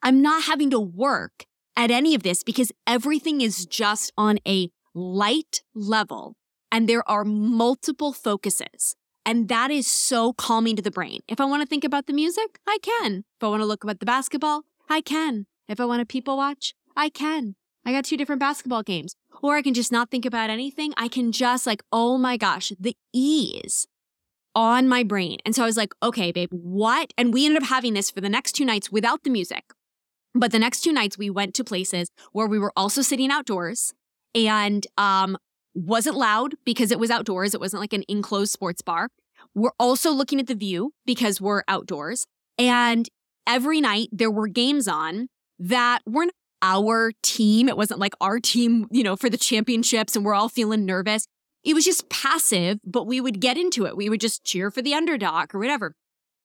[0.02, 4.70] I'm not having to work at any of this because everything is just on a
[4.94, 6.36] light level
[6.72, 8.96] and there are multiple focuses.
[9.26, 11.20] And that is so calming to the brain.
[11.28, 13.26] If I want to think about the music, I can.
[13.38, 15.48] If I want to look at the basketball, I can.
[15.68, 17.56] If I want to people watch, I can.
[17.86, 19.16] I got two different basketball games.
[19.42, 20.94] Or I can just not think about anything.
[20.98, 23.88] I can just like, oh my gosh, the ease
[24.56, 25.38] on my brain.
[25.46, 27.14] And so I was like, okay, babe, what?
[27.18, 29.64] And we ended up having this for the next two nights without the music.
[30.34, 33.94] But the next two nights we went to places where we were also sitting outdoors
[34.36, 35.38] and um
[35.74, 37.54] wasn't loud because it was outdoors.
[37.54, 39.10] It wasn't like an enclosed sports bar.
[39.54, 42.26] We're also looking at the view because we're outdoors.
[42.58, 43.08] And
[43.46, 45.28] every night there were games on
[45.60, 47.70] that weren't our team.
[47.70, 51.28] It wasn't like our team, you know, for the championships and we're all feeling nervous.
[51.64, 53.98] It was just passive, but we would get into it.
[53.98, 55.96] We would just cheer for the underdog or whatever.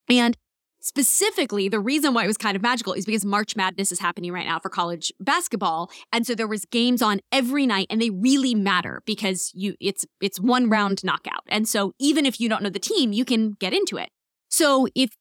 [0.08, 0.36] And
[0.82, 4.32] specifically the reason why it was kind of magical is because March Madness is happening
[4.32, 8.10] right now for college basketball and so there was games on every night and they
[8.10, 12.64] really matter because you it's it's one round knockout and so even if you don't
[12.64, 14.08] know the team you can get into it
[14.48, 15.16] so if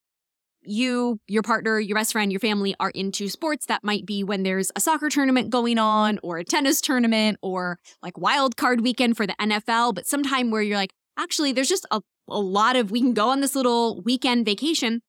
[0.64, 4.44] you your partner your best friend your family are into sports that might be when
[4.44, 9.18] there's a soccer tournament going on or a tennis tournament or like wild card weekend
[9.18, 12.92] for the NFL but sometime where you're like actually there's just a, a lot of
[12.92, 15.02] we can go on this little weekend vacation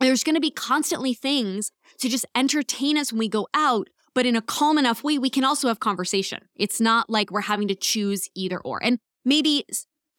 [0.00, 4.26] there's going to be constantly things to just entertain us when we go out, but
[4.26, 6.48] in a calm enough way, we can also have conversation.
[6.54, 8.82] It's not like we're having to choose either or.
[8.82, 9.64] And maybe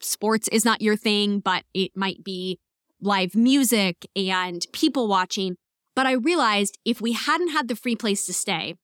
[0.02, 2.60] sports is not your thing, but it might be
[3.02, 5.56] live music and people watching.
[5.96, 8.76] But I realized if we hadn't had the free place to stay,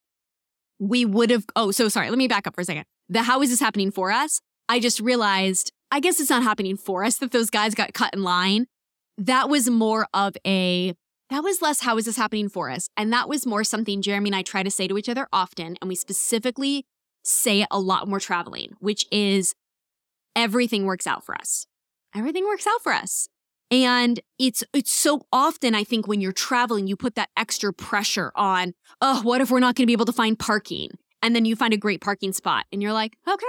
[0.79, 1.45] we would have.
[1.55, 2.09] Oh, so sorry.
[2.09, 2.85] Let me back up for a second.
[3.09, 4.41] The how is this happening for us?
[4.67, 8.13] I just realized, I guess it's not happening for us that those guys got cut
[8.13, 8.65] in line
[9.17, 10.93] that was more of a
[11.29, 14.29] that was less how is this happening for us and that was more something jeremy
[14.29, 16.85] and i try to say to each other often and we specifically
[17.23, 19.53] say it a lot when we're traveling which is
[20.35, 21.65] everything works out for us
[22.13, 23.27] everything works out for us
[23.71, 28.31] and it's it's so often i think when you're traveling you put that extra pressure
[28.35, 30.89] on oh what if we're not going to be able to find parking
[31.21, 33.45] and then you find a great parking spot and you're like okay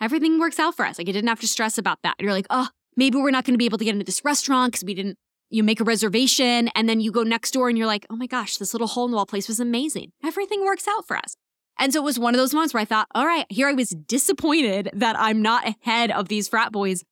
[0.00, 2.34] everything works out for us like i didn't have to stress about that and you're
[2.34, 4.84] like oh maybe we're not going to be able to get into this restaurant because
[4.84, 5.18] we didn't
[5.50, 8.26] you make a reservation and then you go next door and you're like, oh my
[8.26, 10.12] gosh, this little hole in the wall place was amazing.
[10.24, 11.36] Everything works out for us.
[11.78, 13.72] And so it was one of those moments where I thought, all right, here I
[13.72, 17.04] was disappointed that I'm not ahead of these frat boys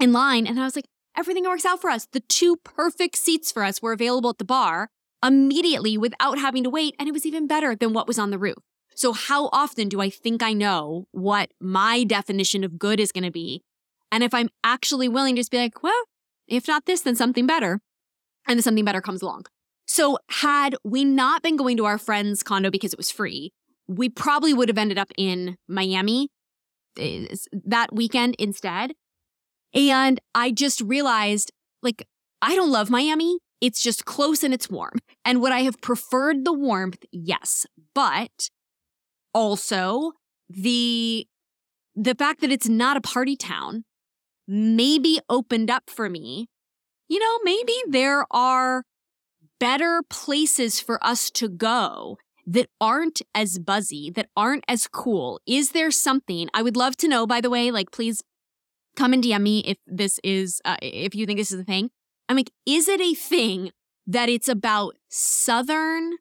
[0.00, 0.46] in line.
[0.46, 2.06] And I was like, everything works out for us.
[2.12, 4.88] The two perfect seats for us were available at the bar
[5.24, 6.94] immediately without having to wait.
[6.98, 8.58] And it was even better than what was on the roof.
[8.94, 13.24] So how often do I think I know what my definition of good is going
[13.24, 13.62] to be?
[14.12, 16.04] And if I'm actually willing to just be like, well,
[16.48, 17.80] if not this, then something better,
[18.46, 19.46] and then something better comes along.
[19.86, 23.52] So, had we not been going to our friend's condo because it was free,
[23.88, 26.28] we probably would have ended up in Miami
[26.98, 27.26] eh,
[27.64, 28.92] that weekend instead.
[29.74, 31.52] And I just realized,
[31.82, 32.06] like,
[32.42, 33.38] I don't love Miami.
[33.60, 34.98] It's just close and it's warm.
[35.24, 37.04] And would I have preferred the warmth?
[37.12, 37.66] Yes.
[37.94, 38.48] But
[39.34, 40.12] also
[40.48, 41.26] the
[41.94, 43.84] the fact that it's not a party town
[44.48, 46.48] maybe opened up for me.
[47.08, 48.84] You know, maybe there are
[49.58, 55.40] better places for us to go that aren't as buzzy, that aren't as cool.
[55.46, 57.70] Is there something I would love to know, by the way?
[57.70, 58.22] Like, please
[58.96, 61.90] come and DM me if this is, uh, if you think this is a thing.
[62.28, 63.70] I'm like, is it a thing
[64.06, 66.16] that it's about southern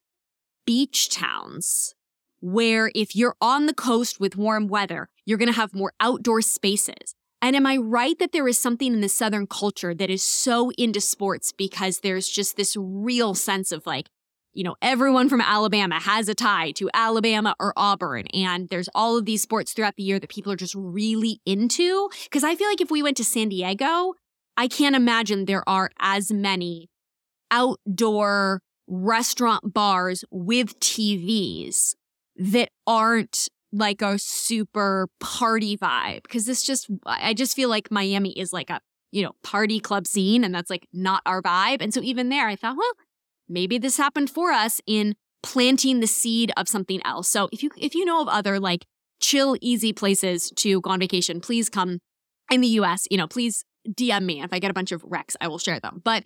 [0.65, 1.93] beach towns
[2.41, 6.41] where if you're on the coast with warm weather, you're going to have more outdoor
[6.41, 7.15] spaces?
[7.41, 10.71] And am I right that there is something in the Southern culture that is so
[10.77, 14.09] into sports because there's just this real sense of like,
[14.53, 18.25] you know, everyone from Alabama has a tie to Alabama or Auburn.
[18.33, 22.09] And there's all of these sports throughout the year that people are just really into.
[22.31, 24.13] Cause I feel like if we went to San Diego,
[24.57, 26.89] I can't imagine there are as many
[27.51, 31.93] outdoor restaurant bars with TVs
[32.35, 38.31] that aren't like a super party vibe because this just I just feel like Miami
[38.31, 38.81] is like a
[39.11, 42.47] you know party club scene and that's like not our vibe and so even there
[42.47, 42.91] I thought well
[43.49, 47.27] maybe this happened for us in planting the seed of something else.
[47.27, 48.85] So if you if you know of other like
[49.19, 51.99] chill easy places to go on vacation please come
[52.49, 54.41] in the US you know please DM me.
[54.41, 56.01] If I get a bunch of recs I will share them.
[56.03, 56.23] But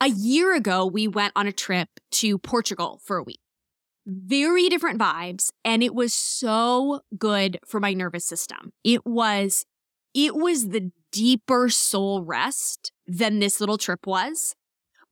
[0.00, 3.40] a year ago we went on a trip to Portugal for a week.
[4.06, 8.72] Very different vibes and it was so good for my nervous system.
[8.84, 9.64] It was
[10.14, 14.54] it was the deeper soul rest than this little trip was,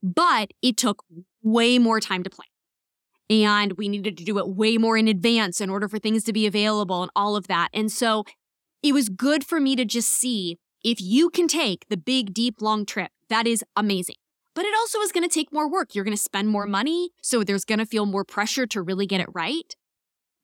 [0.03, 1.05] but it took
[1.43, 2.49] way more time to plan.
[3.31, 6.33] And we needed to do it way more in advance in order for things to
[6.33, 7.69] be available and all of that.
[7.73, 8.25] And so
[8.83, 12.61] it was good for me to just see if you can take the big, deep,
[12.61, 14.17] long trip, that is amazing
[14.55, 15.95] but it also is going to take more work.
[15.95, 17.11] You're going to spend more money.
[17.23, 19.75] So there's going to feel more pressure to really get it right.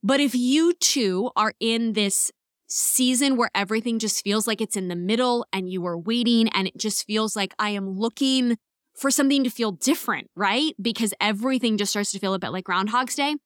[0.02, 2.30] But if you too are in this
[2.68, 6.68] season where everything just feels like it's in the middle and you are waiting and
[6.68, 8.58] it just feels like I am looking
[8.98, 10.74] for something to feel different, right?
[10.80, 13.36] Because everything just starts to feel a bit like Groundhog's Day.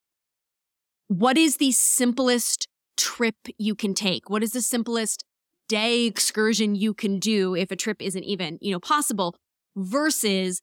[1.08, 4.30] What is the simplest trip you can take?
[4.30, 5.24] What is the simplest
[5.68, 9.34] day excursion you can do if a trip isn't even, you know, possible
[9.76, 10.60] versus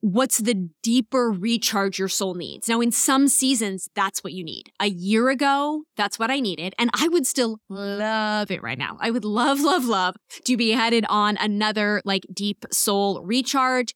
[0.00, 2.68] what's the deeper recharge your soul needs.
[2.68, 4.64] Now, in some seasons, that's what you need.
[4.78, 6.74] A year ago, that's what I needed.
[6.78, 8.98] And I would still love it right now.
[9.00, 10.14] I would love, love, love
[10.44, 13.94] to be headed on another like deep soul recharge.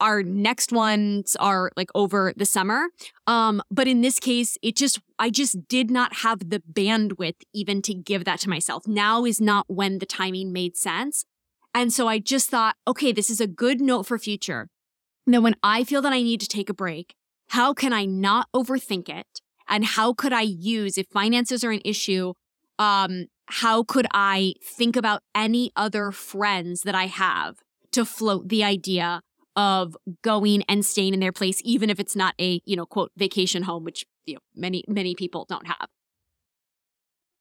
[0.00, 2.88] Our next ones are like over the summer.
[3.26, 7.82] Um, but in this case, it just, I just did not have the bandwidth even
[7.82, 8.86] to give that to myself.
[8.86, 11.24] Now is not when the timing made sense.
[11.74, 14.68] And so I just thought, okay, this is a good note for future.
[15.26, 17.14] That when I feel that I need to take a break,
[17.50, 19.40] how can I not overthink it?
[19.68, 22.32] And how could I use, if finances are an issue,
[22.78, 27.58] um, how could I think about any other friends that I have
[27.92, 29.20] to float the idea
[29.58, 33.10] of going and staying in their place, even if it's not a, you know, quote,
[33.16, 35.88] vacation home, which, you know, many, many people don't have.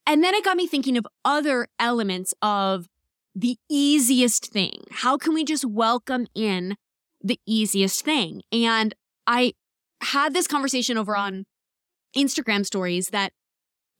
[0.07, 2.87] And then it got me thinking of other elements of
[3.35, 4.85] the easiest thing.
[4.89, 6.75] How can we just welcome in
[7.23, 8.41] the easiest thing?
[8.51, 8.95] And
[9.27, 9.53] I
[10.01, 11.45] had this conversation over on
[12.17, 13.31] Instagram stories that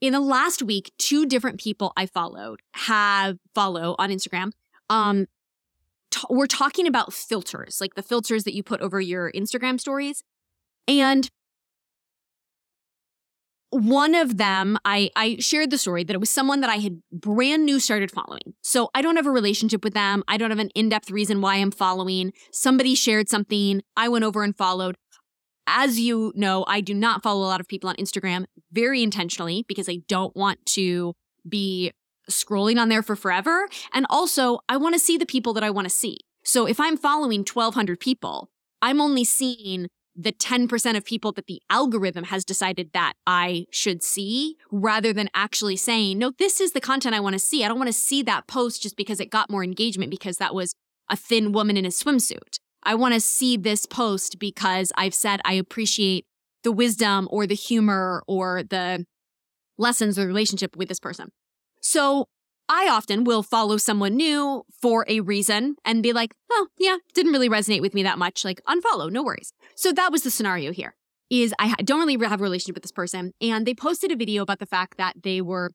[0.02, 4.54] in the last week, two different people I followed have follow on Instagram
[4.90, 5.28] um
[6.30, 10.24] we're talking about filters, like the filters that you put over your Instagram stories.
[10.88, 11.30] And
[13.70, 17.02] one of them, I, I shared the story that it was someone that I had
[17.12, 18.54] brand new started following.
[18.62, 20.24] So I don't have a relationship with them.
[20.28, 22.32] I don't have an in depth reason why I'm following.
[22.52, 23.82] Somebody shared something.
[23.98, 24.96] I went over and followed.
[25.70, 29.66] As you know, I do not follow a lot of people on Instagram very intentionally
[29.68, 31.14] because I don't want to
[31.48, 31.92] be
[32.30, 33.68] scrolling on there for forever.
[33.94, 36.20] And also, I want to see the people that I want to see.
[36.44, 38.50] So if I'm following 1,200 people,
[38.82, 44.02] I'm only seeing the 10% of people that the algorithm has decided that I should
[44.02, 47.64] see rather than actually saying, no, this is the content I want to see.
[47.64, 50.56] I don't want to see that post just because it got more engagement because that
[50.56, 50.74] was
[51.10, 52.58] a thin woman in a swimsuit.
[52.82, 56.26] I want to see this post because I've said I appreciate
[56.64, 59.06] the wisdom or the humor or the
[59.78, 61.30] lessons or relationship with this person.
[61.82, 62.28] So
[62.70, 67.32] I often will follow someone new for a reason and be like, oh, yeah, didn't
[67.32, 68.44] really resonate with me that much.
[68.44, 69.54] Like, unfollow, no worries.
[69.76, 70.96] So that was the scenario here
[71.30, 73.34] is I don't really have a relationship with this person.
[73.42, 75.72] And they posted a video about the fact that they were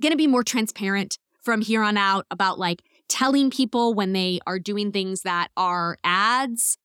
[0.00, 4.38] going to be more transparent from here on out about like telling people when they
[4.46, 6.78] are doing things that are ads.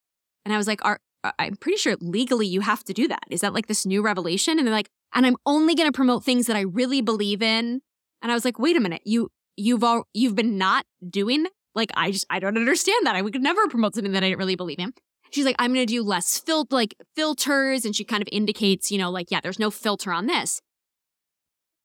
[0.46, 3.24] And I was like, are, uh, I'm pretty sure legally you have to do that.
[3.30, 4.58] Is that like this new revelation?
[4.58, 7.82] And they're like, and I'm only going to promote things that I really believe in
[8.24, 11.46] and I was like, wait a minute, you you've all you've been not doing?
[11.76, 13.16] Like I just I don't understand that.
[13.16, 14.94] I would never promote something that I didn't really believe in.
[15.30, 18.98] She's like, I'm gonna do less fil- like filters, and she kind of indicates, you
[18.98, 20.62] know, like, yeah, there's no filter on this.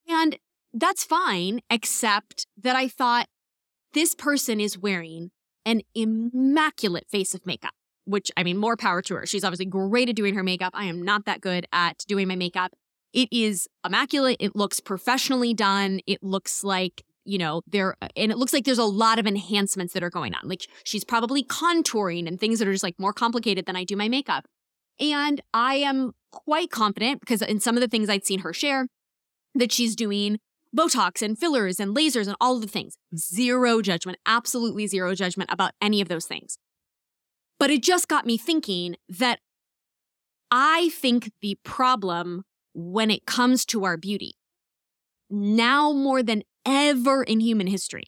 [0.06, 0.38] And
[0.72, 3.26] that's fine, except that I thought
[3.94, 5.30] this person is wearing
[5.64, 7.72] an immaculate face of makeup,
[8.04, 9.26] which I mean, more power to her.
[9.26, 10.72] She's obviously great at doing her makeup.
[10.74, 12.72] I am not that good at doing my makeup.
[13.12, 14.36] It is immaculate.
[14.40, 16.00] It looks professionally done.
[16.06, 19.94] It looks like, you know, there, and it looks like there's a lot of enhancements
[19.94, 20.48] that are going on.
[20.48, 23.96] Like she's probably contouring and things that are just like more complicated than I do
[23.96, 24.46] my makeup.
[25.00, 28.86] And I am quite confident because in some of the things I'd seen her share,
[29.54, 30.38] that she's doing
[30.76, 32.96] Botox and fillers and lasers and all of the things.
[33.16, 36.58] Zero judgment, absolutely zero judgment about any of those things.
[37.58, 39.40] But it just got me thinking that
[40.50, 42.44] I think the problem
[42.78, 44.34] when it comes to our beauty,
[45.28, 48.04] now more than ever in human history,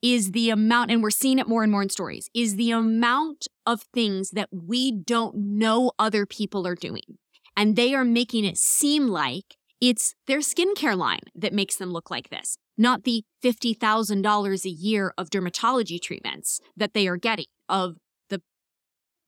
[0.00, 3.48] is the amount, and we're seeing it more and more in stories, is the amount
[3.66, 7.18] of things that we don't know other people are doing.
[7.56, 12.08] And they are making it seem like it's their skincare line that makes them look
[12.08, 17.96] like this, not the $50,000 a year of dermatology treatments that they are getting, of
[18.30, 18.40] the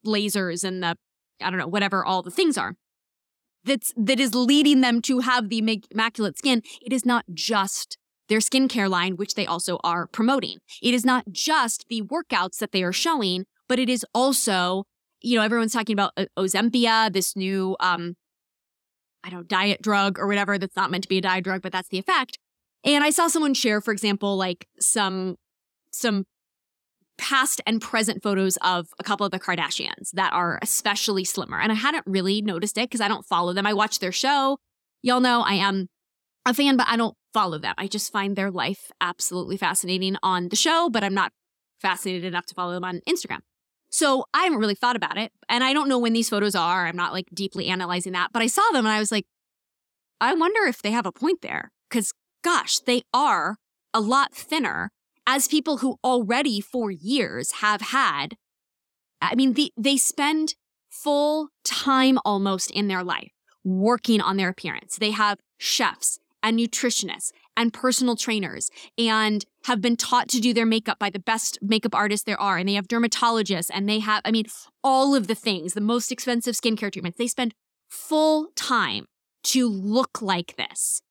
[0.06, 0.96] lasers and the,
[1.42, 2.76] I don't know, whatever all the things are
[3.64, 6.62] that's that is leading them to have the immaculate skin.
[6.84, 7.98] It is not just
[8.28, 10.58] their skincare line, which they also are promoting.
[10.82, 14.84] It is not just the workouts that they are showing, but it is also,
[15.20, 18.14] you know, everyone's talking about uh, Ozempic, this new, um,
[19.24, 21.61] I don't know, diet drug or whatever that's not meant to be a diet drug,
[21.61, 22.38] but that's the effect.
[22.84, 25.36] And I saw someone share, for example, like some
[25.92, 26.24] some
[27.20, 31.60] past and present photos of a couple of the Kardashians that are especially slimmer.
[31.60, 33.66] And I hadn't really noticed it because I don't follow them.
[33.66, 34.58] I watch their show.
[35.02, 35.88] Y'all know I am
[36.46, 37.74] a fan, but I don't follow them.
[37.76, 41.32] I just find their life absolutely fascinating on the show, but I'm not
[41.80, 43.40] fascinated enough to follow them on Instagram.
[43.90, 45.30] So I haven't really thought about it.
[45.48, 46.86] And I don't know when these photos are.
[46.86, 49.26] I'm not like deeply analyzing that, but I saw them and I was like,
[50.20, 51.70] I wonder if they have a point there.
[51.90, 52.12] Cause
[52.42, 53.56] gosh, they are
[53.92, 54.90] a lot thinner
[55.33, 58.37] as people who already for years have had,
[59.22, 60.57] I mean, the, they spend
[60.89, 63.31] full time almost in their life
[63.62, 64.97] working on their appearance.
[64.97, 70.66] They have chefs and nutritionists and personal trainers and have been taught to do their
[70.66, 72.59] makeup by the best makeup artists there are.
[72.59, 74.47] And they have dermatologists and they have, I mean,
[74.83, 77.18] all of the things, the most expensive skincare treatments.
[77.18, 77.55] They spend
[77.89, 79.05] full time
[79.45, 81.03] to look like this.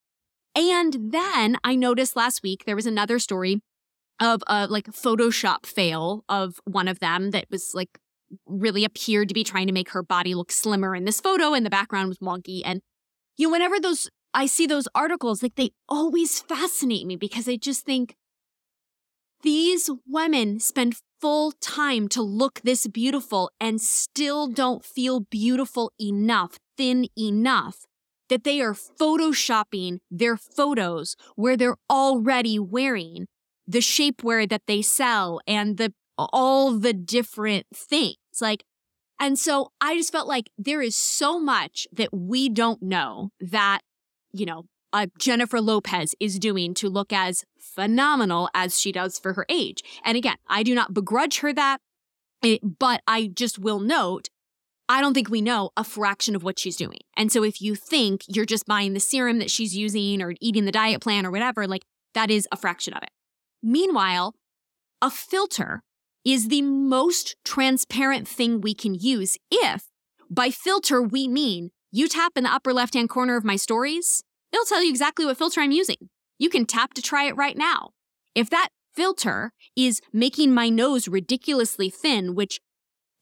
[0.56, 3.62] And then I noticed last week there was another story
[4.20, 8.00] of a like Photoshop fail of one of them that was like
[8.46, 11.66] really appeared to be trying to make her body look slimmer in this photo and
[11.66, 12.62] the background was wonky.
[12.64, 12.82] And
[13.38, 17.56] you know, whenever those I see those articles, like they always fascinate me because I
[17.56, 18.16] just think
[19.42, 26.58] these women spend full time to look this beautiful and still don't feel beautiful enough,
[26.78, 27.86] thin enough
[28.30, 33.28] that they are photoshopping their photos where they're already wearing
[33.70, 38.18] the shapewear that they sell and the all the different things.
[38.42, 38.66] Like
[39.20, 43.82] and so I just felt like there is so much that we don't know that,
[44.32, 49.34] you know, uh, Jennifer Lopez is doing to look as phenomenal as she does for
[49.34, 49.84] her age.
[50.04, 51.80] And again, I do not begrudge her that,
[52.42, 54.30] it, but I just will note
[54.92, 56.98] I don't think we know a fraction of what she's doing.
[57.16, 60.66] And so if you think you're just buying the serum that she's using or eating
[60.66, 61.84] the diet plan or whatever, like
[62.16, 63.12] that is a fraction of it.
[63.62, 64.36] Meanwhile,
[65.02, 65.84] a filter
[66.26, 69.88] is the most transparent thing we can use if
[70.30, 74.24] by filter we mean you tap in the upper left hand corner of my stories,
[74.52, 76.10] it'll tell you exactly what filter I'm using.
[76.38, 77.92] You can tap to try it right now.
[78.36, 82.60] If that filter is making my nose ridiculously thin, which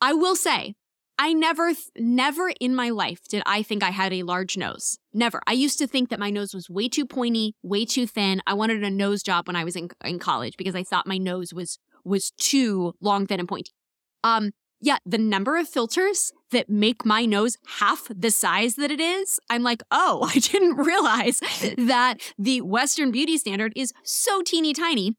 [0.02, 0.76] I will say,
[1.20, 5.00] I never, never in my life did I think I had a large nose.
[5.14, 5.42] Never.
[5.48, 8.42] I used to think that my nose was way too pointy, way too thin.
[8.46, 11.18] I wanted a nose job when I was in, in college because I thought my
[11.18, 13.72] nose was was too long, thin, and pointy.
[14.24, 19.00] Um, yeah, the number of filters that make my nose half the size that it
[19.00, 21.40] is, I'm like, oh, I didn't realize
[21.78, 25.16] that the Western beauty standard is so teeny tiny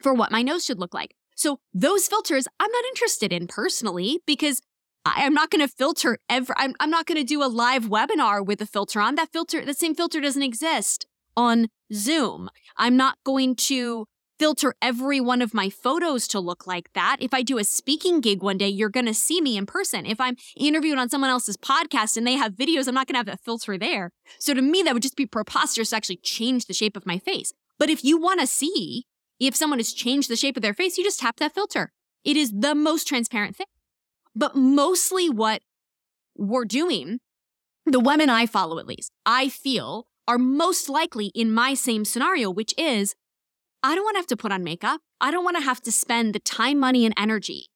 [0.00, 1.14] for what my nose should look like.
[1.36, 4.60] So those filters, I'm not interested in personally because
[5.04, 6.54] I, am not going to filter ever.
[6.56, 9.14] I'm, I'm not going to do a live webinar with a filter on.
[9.14, 12.50] That filter, the same filter doesn't exist on Zoom.
[12.76, 14.06] I'm not going to
[14.38, 17.18] filter every one of my photos to look like that.
[17.20, 20.06] If I do a speaking gig one day, you're going to see me in person.
[20.06, 23.18] If I'm interviewed on someone else's podcast and they have videos, I'm not going to
[23.18, 24.12] have that filter there.
[24.38, 27.18] So to me, that would just be preposterous to actually change the shape of my
[27.18, 27.52] face.
[27.78, 29.04] But if you want to see
[29.38, 31.92] if someone has changed the shape of their face, you just tap that filter.
[32.24, 33.66] It is the most transparent thing.
[34.40, 35.60] But mostly what
[36.34, 37.18] we're doing,
[37.84, 42.50] the women I follow at least, I feel are most likely in my same scenario,
[42.50, 43.14] which is
[43.82, 45.02] I don't want to have to put on makeup.
[45.20, 47.66] I don't want to have to spend the time, money, and energy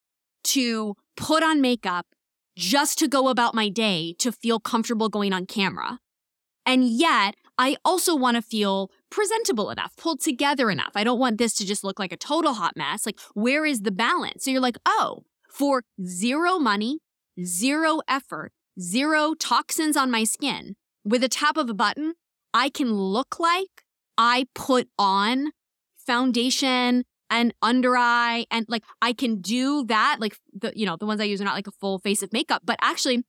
[0.44, 2.06] to put on makeup
[2.56, 5.98] just to go about my day to feel comfortable going on camera.
[6.64, 10.92] And yet, I also want to feel presentable enough, pulled together enough.
[10.94, 13.04] I don't want this to just look like a total hot mess.
[13.04, 14.44] Like, where is the balance?
[14.44, 15.24] So you're like, oh,
[15.54, 16.98] for zero money,
[17.42, 20.74] zero effort, zero toxins on my skin,
[21.04, 22.14] with a tap of a button,
[22.52, 23.84] I can look like
[24.18, 25.52] I put on
[25.96, 30.16] foundation and under eye and like I can do that.
[30.18, 32.32] Like the you know, the ones I use are not like a full face of
[32.32, 33.24] makeup, but actually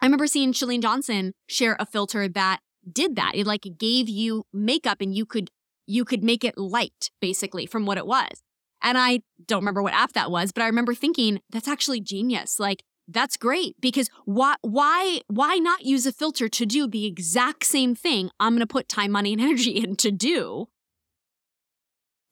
[0.00, 2.60] I remember seeing Chalene Johnson share a filter that
[2.90, 3.32] did that.
[3.34, 5.50] It like gave you makeup and you could
[5.86, 8.42] you could make it light basically from what it was.
[8.84, 12.60] And I don't remember what app that was, but I remember thinking that's actually genius.
[12.60, 17.66] Like that's great because why why why not use a filter to do the exact
[17.66, 20.68] same thing I'm going to put time, money and energy in to do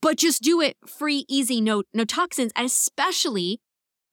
[0.03, 2.53] but just do it free, easy, no, no toxins.
[2.55, 3.61] And especially,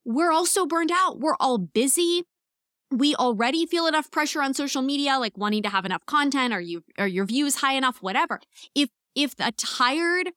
[0.05, 1.19] we're all so burned out.
[1.19, 2.23] We're all busy.
[2.91, 6.61] We already feel enough pressure on social media, like wanting to have enough content or
[6.61, 8.39] you or your views high enough, whatever.
[8.73, 10.29] If if a tired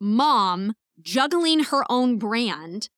[0.00, 2.88] mom juggling her own brand,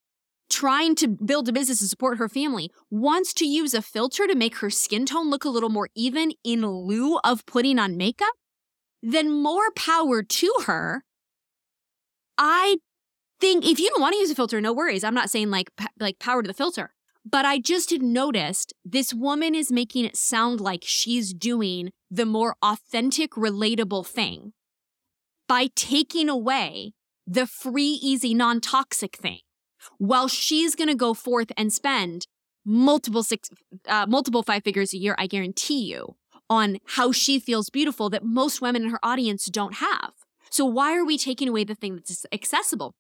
[0.51, 4.35] trying to build a business to support her family, wants to use a filter to
[4.35, 8.35] make her skin tone look a little more even in lieu of putting on makeup,
[9.03, 11.05] then more power to her.
[12.37, 12.79] I
[13.41, 15.05] think if you don't want to use a filter, no worries.
[15.05, 16.91] I'm not saying like like power to the filter.
[17.27, 22.27] But I just had noticed this woman is making it sound like she's doing the
[22.27, 24.53] more authentic, relatable thing
[25.49, 26.93] by taking away
[27.27, 29.41] the free, easy, non toxic thing
[29.99, 32.27] while she's going to go forth and spend
[32.65, 33.51] multiple six,
[33.89, 36.17] uh, multiple five figures a year, I guarantee you,
[36.49, 40.13] on how she feels beautiful that most women in her audience don't have.
[40.51, 42.95] So why are we taking away the thing that's accessible?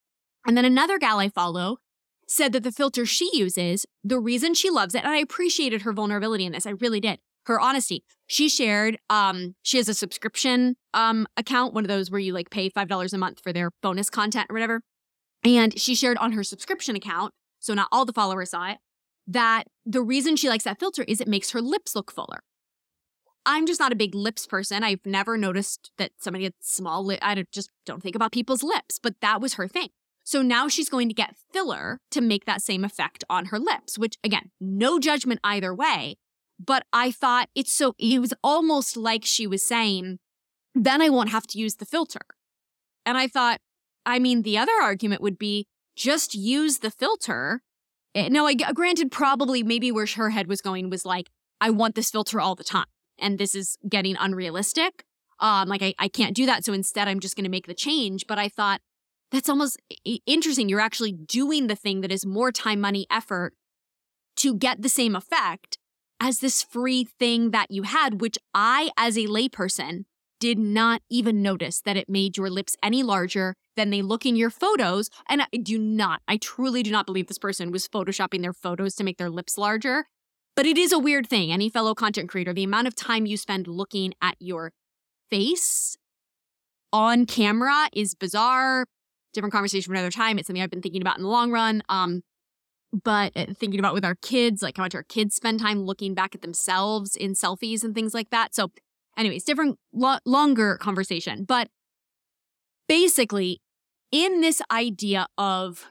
[0.46, 1.78] And then another gal I follow
[2.26, 5.92] said that the filter she uses, the reason she loves it, and I appreciated her
[5.92, 7.18] vulnerability in this, I really did.
[7.46, 8.04] Her honesty.
[8.26, 12.50] She shared, um, she has a subscription um account, one of those where you like
[12.50, 14.80] pay five dollars a month for their bonus content or whatever.
[15.44, 18.78] And she shared on her subscription account, so not all the followers saw it,
[19.26, 22.42] that the reason she likes that filter is it makes her lips look fuller.
[23.46, 24.82] I'm just not a big lips person.
[24.82, 27.20] I've never noticed that somebody had small lips.
[27.22, 29.88] I just don't think about people's lips, but that was her thing.
[30.24, 33.98] So now she's going to get filler to make that same effect on her lips,
[33.98, 36.16] which again, no judgment either way.
[36.64, 40.18] But I thought it's so, it was almost like she was saying,
[40.74, 42.20] then I won't have to use the filter.
[43.06, 43.60] And I thought,
[44.06, 47.62] I mean, the other argument would be just use the filter.
[48.14, 51.94] Eh, no, I granted, probably maybe where her head was going was like, I want
[51.94, 52.86] this filter all the time.
[53.18, 55.04] And this is getting unrealistic.
[55.40, 56.64] Um, like I, I can't do that.
[56.64, 58.26] So instead, I'm just going to make the change.
[58.26, 58.80] But I thought
[59.30, 59.80] that's almost
[60.26, 60.68] interesting.
[60.68, 63.54] You're actually doing the thing that is more time, money, effort
[64.36, 65.78] to get the same effect
[66.20, 70.04] as this free thing that you had, which I, as a layperson,
[70.40, 74.36] did not even notice that it made your lips any larger than they look in
[74.36, 75.08] your photos.
[75.28, 78.94] And I do not, I truly do not believe this person was photoshopping their photos
[78.96, 80.06] to make their lips larger.
[80.56, 81.50] But it is a weird thing.
[81.50, 84.72] Any fellow content creator, the amount of time you spend looking at your
[85.30, 85.96] face
[86.92, 88.86] on camera is bizarre.
[89.32, 90.38] Different conversation for another time.
[90.38, 91.82] It's something I've been thinking about in the long run.
[91.88, 92.22] Um,
[93.02, 96.14] but uh, thinking about with our kids, like how much our kids spend time looking
[96.14, 98.54] back at themselves in selfies and things like that.
[98.54, 98.70] So,
[99.16, 101.44] anyways, different, lo- longer conversation.
[101.44, 101.68] But
[102.88, 103.60] basically,
[104.12, 105.86] in this idea of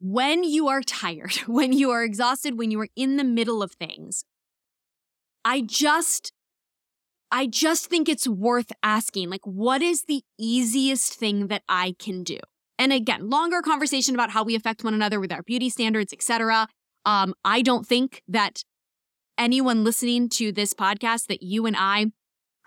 [0.00, 3.72] when you are tired, when you are exhausted, when you are in the middle of
[3.72, 4.24] things,
[5.44, 6.32] I just
[7.30, 12.22] I just think it's worth asking like what is the easiest thing that I can
[12.22, 12.38] do?
[12.78, 16.68] And again, longer conversation about how we affect one another with our beauty standards, etc.
[17.04, 18.62] Um, I don't think that
[19.38, 22.06] anyone listening to this podcast, that you and I,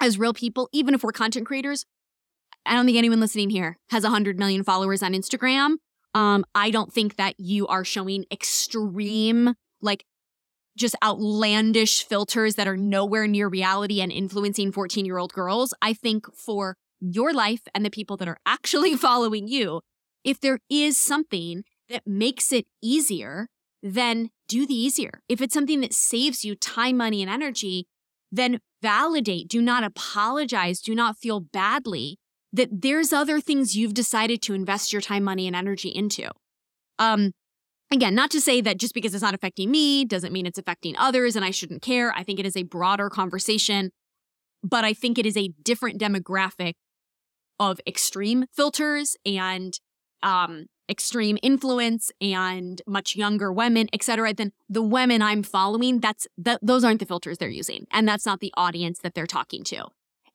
[0.01, 1.85] as real people, even if we're content creators,
[2.65, 5.75] I don't think anyone listening here has 100 million followers on Instagram.
[6.13, 10.03] Um, I don't think that you are showing extreme, like
[10.77, 15.73] just outlandish filters that are nowhere near reality and influencing 14 year old girls.
[15.81, 19.81] I think for your life and the people that are actually following you,
[20.27, 23.47] if there is something that makes it easier,
[23.81, 25.21] then do the easier.
[25.29, 27.87] If it's something that saves you time, money, and energy,
[28.29, 29.47] then validate.
[29.47, 30.81] Do not apologize.
[30.81, 32.17] Do not feel badly
[32.51, 36.29] that there's other things you've decided to invest your time, money, and energy into.
[36.99, 37.31] Um,
[37.89, 40.97] again, not to say that just because it's not affecting me doesn't mean it's affecting
[40.97, 42.11] others and I shouldn't care.
[42.13, 43.91] I think it is a broader conversation,
[44.61, 46.73] but I think it is a different demographic
[47.61, 49.79] of extreme filters and
[50.23, 55.99] um, extreme influence and much younger women, et cetera, than the women I'm following.
[55.99, 57.87] That's that those aren't the filters they're using.
[57.91, 59.85] And that's not the audience that they're talking to.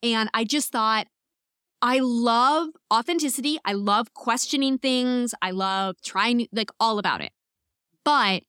[0.03, 1.07] And I just thought
[1.80, 3.59] I love authenticity.
[3.64, 5.35] I love questioning things.
[5.43, 7.33] I love trying like all about it.
[8.05, 8.43] But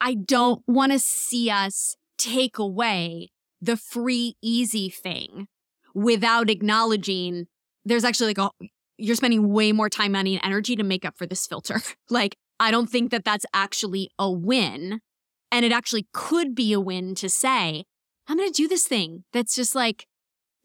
[0.00, 3.30] I don't want to see us take away
[3.60, 5.46] the free, easy thing
[5.94, 7.46] without acknowledging
[7.84, 8.50] there's actually like a
[8.98, 11.80] you're spending way more time, money, and energy to make up for this filter.
[12.10, 15.00] like, I don't think that that's actually a win.
[15.50, 17.84] And it actually could be a win to say,
[18.28, 20.06] I'm going to do this thing that's just like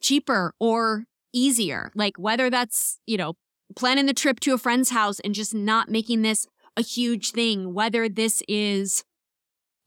[0.02, 1.92] cheaper or easier.
[1.96, 3.34] Like, whether that's, you know,
[3.76, 6.48] planning the trip to a friend's house and just not making this
[6.78, 9.04] a huge thing, whether this is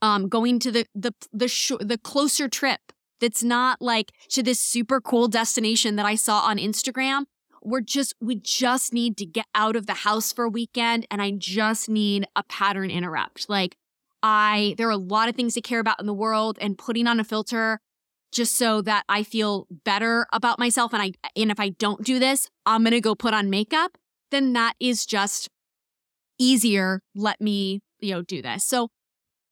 [0.02, 2.80] um, going to the the the sh- the closer trip
[3.20, 7.24] that's not like to this super cool destination that I saw on Instagram
[7.62, 11.20] we're just we just need to get out of the house for a weekend and
[11.20, 13.48] I just need a pattern interrupt.
[13.48, 13.76] Like
[14.22, 17.06] I there are a lot of things to care about in the world and putting
[17.06, 17.80] on a filter
[18.32, 22.18] just so that I feel better about myself and I and if I don't do
[22.18, 23.98] this, I'm going to go put on makeup,
[24.30, 25.48] then that is just
[26.38, 27.02] easier.
[27.14, 28.64] Let me, you know, do this.
[28.64, 28.88] So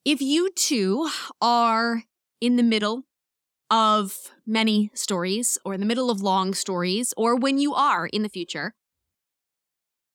[0.05, 1.09] if you too
[1.41, 2.05] are
[2.41, 3.03] in the middle
[3.71, 8.23] of many stories or in the middle of long stories or when you are in
[8.23, 8.75] the future,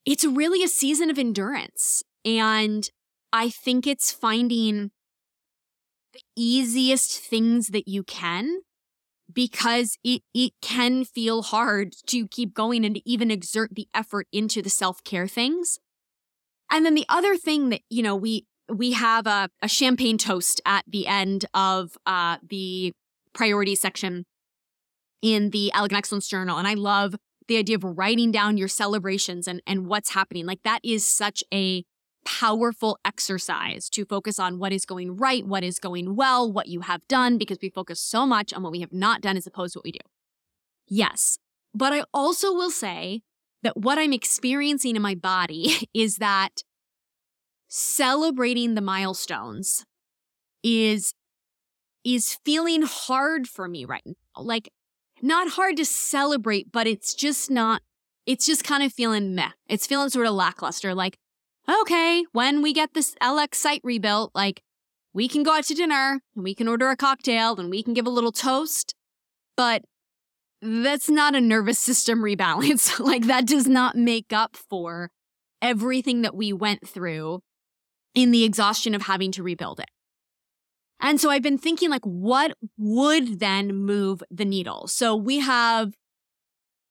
[0.06, 2.04] it's really a season of endurance.
[2.26, 2.90] And
[3.32, 4.92] I think it's finding
[6.14, 8.62] the easiest things that you can
[9.32, 14.28] because it, it can feel hard to keep going and to even exert the effort
[14.32, 15.80] into the self-care things.
[16.70, 20.62] And then the other thing that, you know, we we have a, a champagne toast
[20.66, 22.94] at the end of uh, the
[23.34, 24.26] priorities section
[25.22, 26.58] in the Elegant Excellence Journal.
[26.58, 27.16] And I love
[27.48, 30.46] the idea of writing down your celebrations and, and what's happening.
[30.46, 31.84] Like that is such a
[32.26, 36.82] powerful exercise to focus on what is going right, what is going well, what you
[36.82, 39.74] have done, because we focus so much on what we have not done as opposed
[39.74, 40.00] to what we do.
[40.88, 41.38] Yes.
[41.74, 43.22] But I also will say
[43.64, 46.64] that what I'm experiencing in my body is that
[47.68, 49.86] celebrating the milestones
[50.64, 51.14] is
[52.04, 54.42] is feeling hard for me right now.
[54.42, 54.72] Like
[55.22, 57.82] not hard to celebrate, but it's just not
[58.26, 59.52] it's just kind of feeling meh.
[59.68, 60.96] It's feeling sort of lackluster.
[60.96, 61.18] Like,
[61.70, 64.62] okay, when we get this LX site rebuilt, like
[65.14, 67.94] we can go out to dinner and we can order a cocktail and we can
[67.94, 68.96] give a little toast,
[69.56, 69.84] but
[70.62, 73.00] that's not a nervous system rebalance.
[73.04, 75.10] like that does not make up for
[75.62, 77.40] everything that we went through
[78.14, 79.90] in the exhaustion of having to rebuild it.
[81.00, 84.88] And so I've been thinking like what would then move the needle?
[84.88, 85.94] So we have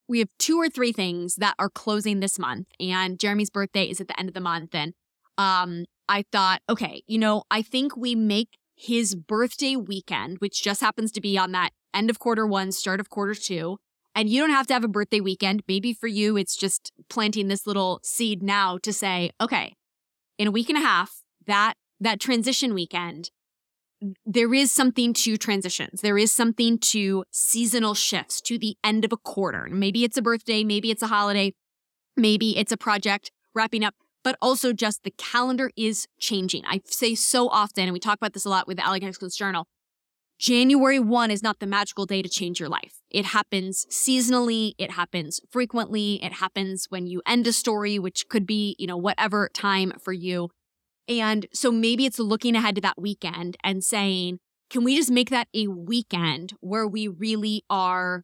[0.07, 4.01] we have two or three things that are closing this month and Jeremy's birthday is
[4.01, 4.93] at the end of the month and
[5.37, 10.81] um I thought okay, you know, I think we make his birthday weekend, which just
[10.81, 13.77] happens to be on that end of quarter 1, start of quarter 2,
[14.15, 15.63] and you don't have to have a birthday weekend.
[15.67, 19.75] Maybe for you it's just planting this little seed now to say, okay,
[20.37, 23.29] in a week and a half, that that transition weekend,
[24.25, 26.01] there is something to transitions.
[26.01, 29.67] There is something to seasonal shifts to the end of a quarter.
[29.69, 31.53] Maybe it's a birthday, maybe it's a holiday,
[32.17, 36.63] maybe it's a project wrapping up, but also just the calendar is changing.
[36.65, 39.67] I say so often, and we talk about this a lot with the Elegant Journal.
[40.39, 42.95] January 1 is not the magical day to change your life.
[43.09, 48.45] It happens seasonally, it happens frequently, it happens when you end a story, which could
[48.45, 50.49] be, you know, whatever time for you.
[51.07, 54.39] And so maybe it's looking ahead to that weekend and saying,
[54.69, 58.23] can we just make that a weekend where we really are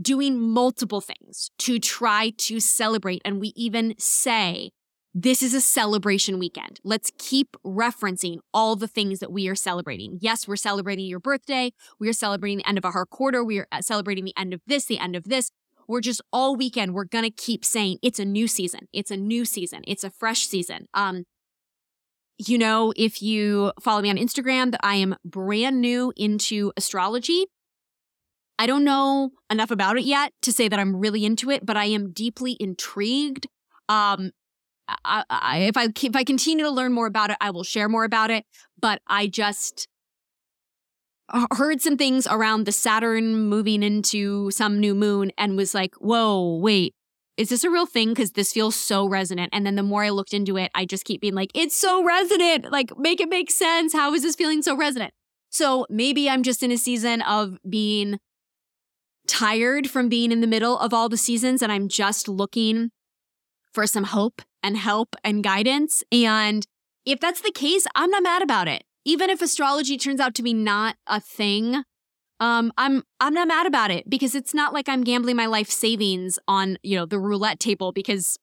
[0.00, 3.22] doing multiple things to try to celebrate?
[3.24, 4.70] And we even say,
[5.12, 6.78] this is a celebration weekend.
[6.84, 10.18] Let's keep referencing all the things that we are celebrating.
[10.20, 11.72] Yes, we're celebrating your birthday.
[11.98, 13.42] We are celebrating the end of our quarter.
[13.42, 15.50] We are uh, celebrating the end of this, the end of this.
[15.88, 18.86] We're just all weekend, we're going to keep saying it's a new season.
[18.92, 19.82] It's a new season.
[19.88, 20.86] It's a fresh season.
[20.94, 21.24] Um,
[22.48, 27.46] you know, if you follow me on Instagram, that I am brand new into astrology.
[28.58, 31.76] I don't know enough about it yet to say that I'm really into it, but
[31.76, 33.46] I am deeply intrigued.
[33.88, 34.32] Um,
[35.04, 37.88] I, I, if I if I continue to learn more about it, I will share
[37.88, 38.44] more about it.
[38.80, 39.86] But I just
[41.52, 46.56] heard some things around the Saturn moving into some new moon and was like, "Whoa,
[46.56, 46.94] wait,
[47.36, 48.10] is this a real thing?
[48.10, 49.50] Because this feels so resonant.
[49.52, 52.04] And then the more I looked into it, I just keep being like, it's so
[52.04, 52.70] resonant.
[52.70, 53.92] Like, make it make sense.
[53.92, 55.12] How is this feeling so resonant?
[55.50, 58.18] So maybe I'm just in a season of being
[59.26, 62.90] tired from being in the middle of all the seasons and I'm just looking
[63.72, 66.02] for some hope and help and guidance.
[66.12, 66.66] And
[67.06, 68.84] if that's the case, I'm not mad about it.
[69.04, 71.84] Even if astrology turns out to be not a thing
[72.40, 75.70] um, I'm I'm not mad about it because it's not like I'm gambling my life
[75.70, 78.38] savings on you know the roulette table because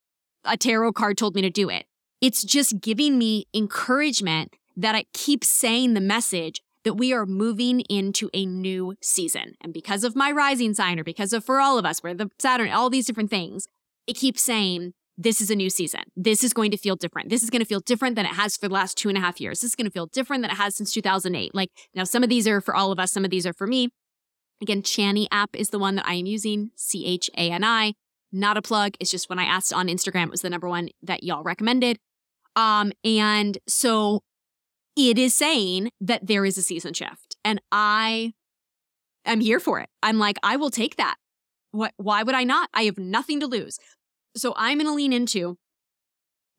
[0.46, 1.86] a tarot card told me to do it.
[2.22, 7.82] It's just giving me encouragement that I keep saying the message that we are moving
[7.90, 9.56] into a new season.
[9.62, 12.30] And because of my rising sign, or because of for all of us, where the
[12.40, 13.68] Saturn, all these different things,
[14.06, 16.02] it keeps saying this is a new season.
[16.16, 17.30] This is going to feel different.
[17.30, 19.22] This is going to feel different than it has for the last two and a
[19.22, 19.62] half years.
[19.62, 21.56] This is going to feel different than it has since 2008.
[21.56, 23.66] Like now, some of these are for all of us, some of these are for
[23.66, 23.90] me.
[24.62, 27.94] Again, Chani app is the one that I am using, C H A N I.
[28.32, 28.96] Not a plug.
[29.00, 31.98] It's just when I asked on Instagram, it was the number one that y'all recommended.
[32.56, 34.22] Um, and so
[34.98, 37.38] it is saying that there is a season shift.
[37.46, 38.34] And I
[39.26, 39.90] am here for it.
[40.04, 41.16] I'm like, I will take that.
[41.72, 42.70] What, why would I not?
[42.74, 43.80] I have nothing to lose.
[44.38, 45.58] So I'm going to lean into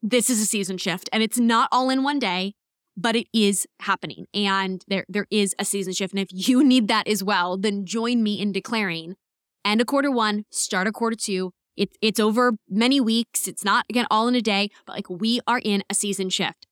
[0.03, 2.55] this is a season shift and it's not all in one day,
[2.97, 6.89] but it is happening and there there is a season shift and if you need
[6.89, 9.17] that as well, then join me in declaring
[9.65, 11.53] end a quarter 1, start a quarter 2.
[11.77, 13.47] It, it's over many weeks.
[13.47, 16.67] It's not again all in a day, but like we are in a season shift.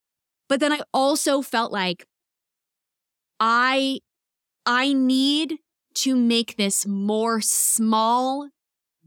[0.48, 2.06] But then I also felt like
[3.38, 4.00] I
[4.64, 5.58] I need
[5.94, 8.48] to make this more small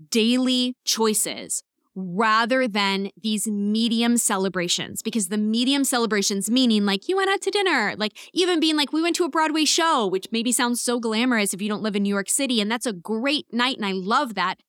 [0.10, 1.64] daily choices
[2.00, 7.52] rather than these medium celebrations because the medium celebrations meaning like you went out to
[7.52, 11.00] dinner like even being like we went to a broadway show which maybe sounds so
[11.00, 13.86] glamorous if you don't live in new york city and that's a great night and
[13.86, 14.60] i love that.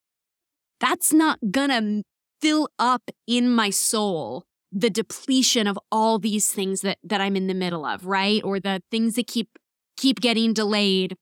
[0.81, 2.03] That's not gonna
[2.41, 7.47] fill up in my soul the depletion of all these things that that i'm in
[7.47, 8.43] the middle of right?
[8.45, 9.49] Or the things that keep
[9.97, 11.17] keep getting delayed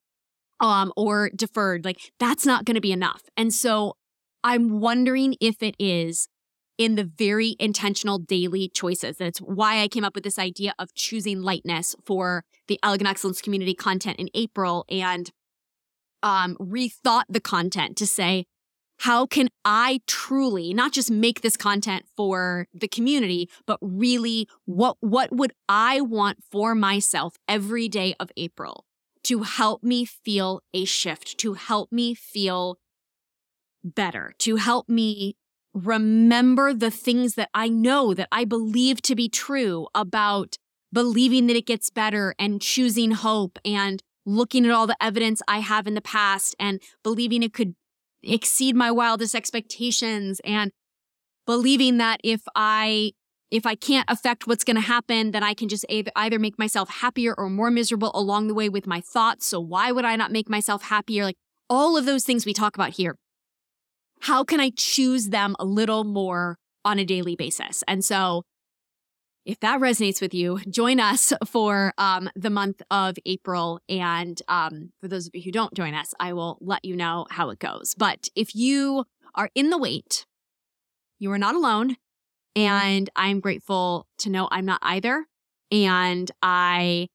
[0.60, 1.84] um or deferred.
[1.84, 3.22] Like that's not going to be enough.
[3.36, 3.94] And so
[4.44, 6.28] I'm wondering if it is
[6.78, 9.16] in the very intentional daily choices.
[9.16, 13.42] That's why I came up with this idea of choosing lightness for the Elegant Excellence
[13.42, 15.30] community content in April and
[16.22, 18.46] um, rethought the content to say,
[19.00, 24.96] how can I truly not just make this content for the community, but really what,
[25.00, 28.84] what would I want for myself every day of April
[29.24, 32.78] to help me feel a shift, to help me feel
[33.84, 35.36] better, to help me
[35.74, 40.56] remember the things that I know that I believe to be true about
[40.92, 45.58] believing that it gets better and choosing hope and looking at all the evidence I
[45.60, 47.74] have in the past and believing it could
[48.22, 50.72] exceed my wildest expectations and
[51.46, 53.12] believing that if I
[53.50, 56.90] if I can't affect what's going to happen, then I can just either make myself
[56.90, 59.46] happier or more miserable along the way with my thoughts.
[59.46, 61.24] So why would I not make myself happier?
[61.24, 61.36] Like
[61.70, 63.16] all of those things we talk about here.
[64.20, 67.82] How can I choose them a little more on a daily basis?
[67.86, 68.42] And so
[69.48, 73.80] if that resonates with you, join us for um, the month of April.
[73.88, 77.26] And um, for those of you who don't join us, I will let you know
[77.30, 77.94] how it goes.
[77.96, 79.04] But if you
[79.34, 80.26] are in the wait,
[81.18, 81.96] you are not alone.
[82.54, 85.24] And I'm grateful to know I'm not either.
[85.70, 87.08] And I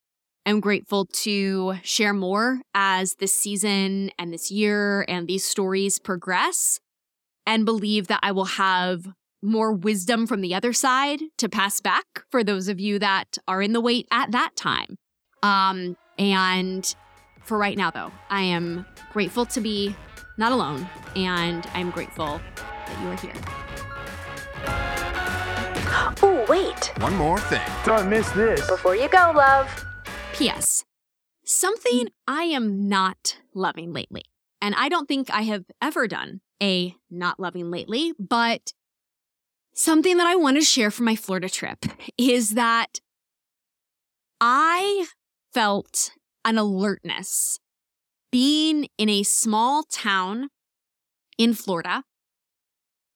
[0.46, 6.80] am grateful to share more as this season and this year and these stories progress
[7.46, 9.08] and believe that I will have
[9.42, 13.62] more wisdom from the other side to pass back for those of you that are
[13.62, 14.98] in the wait at that time.
[15.42, 16.96] Um, and
[17.44, 19.96] for right now, though, I am grateful to be
[20.38, 23.34] not alone, and I'm grateful that you are here.
[26.22, 26.92] Oh, wait.
[27.02, 27.62] One more thing.
[27.86, 28.66] Don't miss this.
[28.68, 29.86] Before you go, love.
[30.34, 30.86] P.S.
[31.44, 34.24] Something I am not loving lately,
[34.64, 38.74] and I don't think I have ever done a not loving lately, but
[39.76, 41.86] Something that I want to share from my Florida trip
[42.18, 43.00] is that
[44.40, 45.08] I
[45.52, 46.12] felt
[46.46, 47.60] an alertness
[48.32, 50.50] being in a small town
[51.40, 52.04] in Florida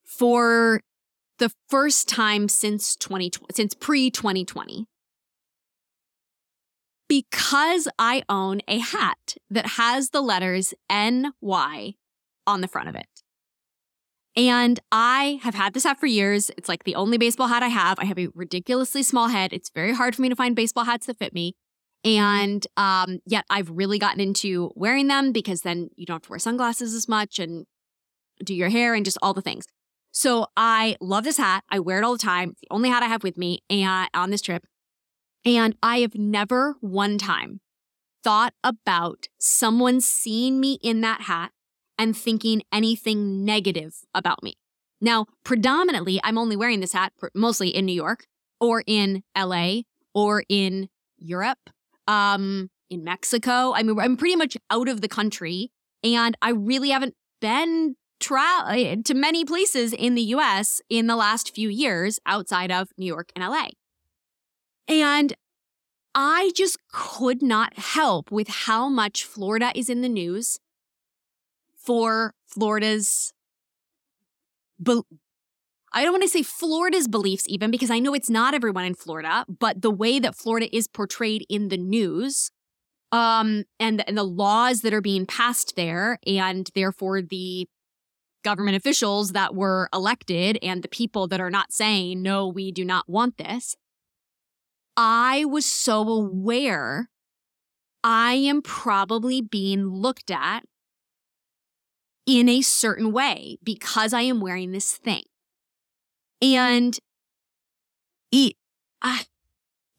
[0.03, 0.81] for
[1.37, 4.87] the first time since 2020, since pre 2020.
[7.07, 11.95] Because I own a hat that has the letters NY
[12.45, 13.07] on the front of it.
[14.35, 16.51] And I have had this hat for years.
[16.57, 17.97] It's like the only baseball hat I have.
[17.97, 19.51] I have a ridiculously small head.
[19.51, 21.55] It's very hard for me to find baseball hats that fit me.
[22.03, 26.29] And um, yet I've really gotten into wearing them because then you don't have to
[26.29, 27.65] wear sunglasses as much and
[28.43, 29.65] do your hair and just all the things.
[30.11, 31.63] So I love this hat.
[31.69, 32.51] I wear it all the time.
[32.51, 34.63] It's the only hat I have with me and on this trip.
[35.47, 37.61] And I have never one time
[38.21, 41.51] thought about someone seeing me in that hat
[41.97, 44.55] and thinking anything negative about me.
[44.99, 48.25] Now, predominantly, I'm only wearing this hat mostly in New York
[48.59, 49.83] or in LA
[50.13, 51.69] or in Europe,
[52.07, 53.71] um, in Mexico.
[53.73, 55.71] I mean, I'm pretty much out of the country
[56.03, 61.55] and I really haven't been tra- to many places in the US in the last
[61.55, 63.67] few years outside of New York and LA.
[64.87, 65.33] And
[66.15, 70.59] I just could not help with how much Florida is in the news
[71.75, 73.33] for Florida's
[74.81, 75.01] be-
[75.93, 78.93] I don't want to say Florida's beliefs even because I know it's not everyone in
[78.95, 82.51] Florida, but the way that Florida is portrayed in the news
[83.13, 87.65] um and and the laws that are being passed there and therefore the
[88.43, 92.83] government officials that were elected and the people that are not saying no we do
[92.83, 93.75] not want this
[94.97, 97.09] I was so aware
[98.03, 100.63] I am probably being looked at
[102.25, 105.23] in a certain way because I am wearing this thing.
[106.41, 106.97] And
[108.31, 108.55] it,
[109.01, 109.19] uh,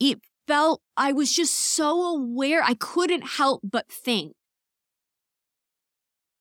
[0.00, 2.62] it felt, I was just so aware.
[2.62, 4.32] I couldn't help but think,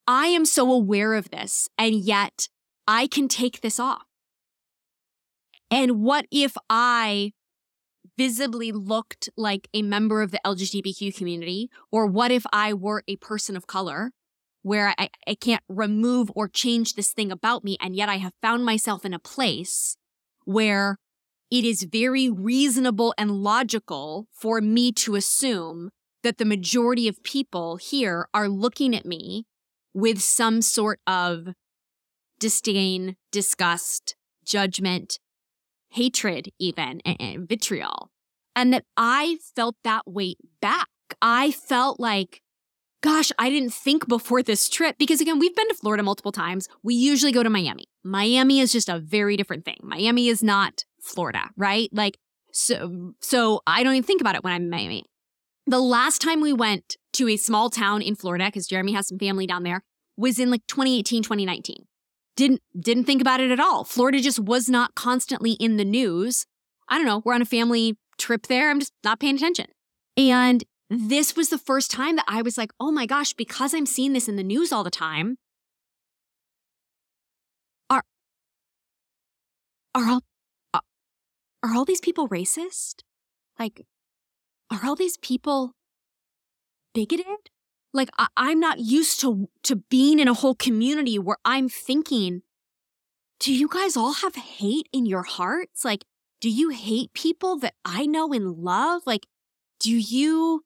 [0.08, 2.47] I am so aware of this, and yet
[2.88, 4.05] I can take this off.
[5.70, 7.34] And what if I
[8.18, 11.70] visibly looked like a member of the LGBTQ community?
[11.91, 14.11] Or what if I were a person of color
[14.68, 17.78] where I, I can't remove or change this thing about me.
[17.80, 19.95] And yet I have found myself in a place
[20.43, 20.97] where
[21.49, 25.89] it is very reasonable and logical for me to assume
[26.22, 29.45] that the majority of people here are looking at me
[29.93, 31.53] with some sort of
[32.38, 35.18] disdain, disgust, judgment,
[35.98, 38.10] hatred, even, and vitriol.
[38.56, 40.88] And that I felt that weight back.
[41.22, 42.41] I felt like
[43.02, 46.68] gosh, I didn't think before this trip because again, we've been to Florida multiple times.
[46.84, 47.86] We usually go to Miami.
[48.04, 49.78] Miami is just a very different thing.
[49.84, 51.89] Miami is not Florida, right?
[51.93, 52.18] Like
[52.52, 55.06] so so I don't even think about it when I'm in Miami.
[55.68, 59.20] The last time we went to a small town in Florida because Jeremy has some
[59.20, 59.84] family down there
[60.18, 61.87] was in like 2018, 2019.
[62.38, 63.84] Didn't didn't think about it at all.
[63.84, 66.46] Florida just was not constantly in the news.
[66.88, 68.70] I don't know, we're on a family trip there.
[68.70, 69.66] I'm just not paying attention.
[70.16, 73.88] And this was the first time that I was like, oh my gosh, because I'm
[73.88, 75.38] seeing this in the news all the time,
[77.90, 78.04] are
[79.96, 80.22] are all
[80.76, 80.80] uh,
[81.64, 83.02] are all these people racist?
[83.60, 83.86] Like,
[84.72, 85.72] are all these people
[86.94, 87.50] bigoted?
[87.98, 92.43] Like, I, I'm not used to to being in a whole community where I'm thinking,
[93.39, 95.84] do you guys all have hate in your hearts?
[95.84, 96.06] Like,
[96.39, 99.02] do you hate people that I know and love?
[99.06, 99.26] Like,
[99.80, 100.64] do you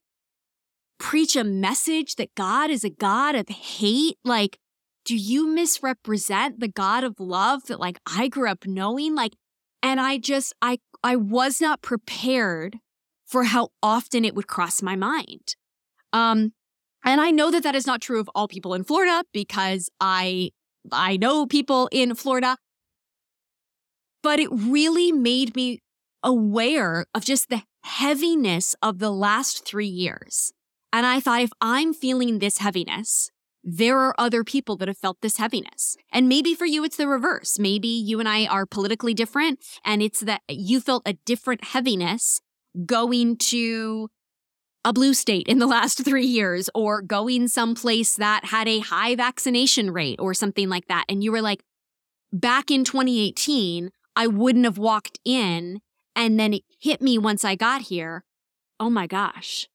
[0.99, 4.17] preach a message that God is a God of hate?
[4.23, 4.59] Like,
[5.03, 9.15] do you misrepresent the God of love that like I grew up knowing?
[9.15, 9.34] Like,
[9.82, 12.77] and I just, I, I was not prepared
[13.25, 15.55] for how often it would cross my mind.
[16.13, 16.53] Um,
[17.03, 20.51] and I know that that is not true of all people in Florida because I,
[20.91, 22.57] I know people in Florida,
[24.23, 25.79] but it really made me
[26.23, 30.53] aware of just the heaviness of the last three years.
[30.93, 33.31] And I thought, if I'm feeling this heaviness,
[33.63, 35.95] there are other people that have felt this heaviness.
[36.11, 37.59] And maybe for you, it's the reverse.
[37.59, 42.41] Maybe you and I are politically different and it's that you felt a different heaviness
[42.85, 44.09] going to
[44.84, 49.15] a blue state in the last three years or going someplace that had a high
[49.15, 51.05] vaccination rate or something like that.
[51.09, 51.63] And you were like,
[52.32, 55.82] back in 2018, I wouldn't have walked in.
[56.15, 58.23] And then it hit me once I got here.
[58.79, 59.67] Oh my gosh,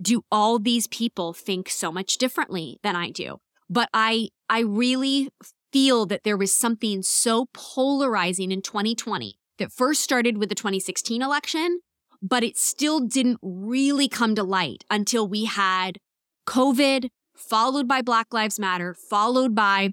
[0.00, 3.38] do all these people think so much differently than I do?
[3.68, 5.30] But I, I really
[5.72, 11.22] feel that there was something so polarizing in 2020 that first started with the 2016
[11.22, 11.80] election,
[12.22, 15.98] but it still didn't really come to light until we had
[16.46, 19.92] COVID, followed by Black Lives Matter, followed by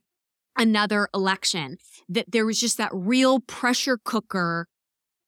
[0.58, 1.78] another election.
[2.10, 4.68] That there was just that real pressure cooker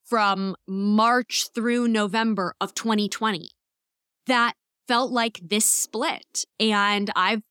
[0.04, 3.50] from March through November of 2020
[4.26, 4.54] that
[4.88, 6.44] felt like this split.
[6.58, 7.42] And I've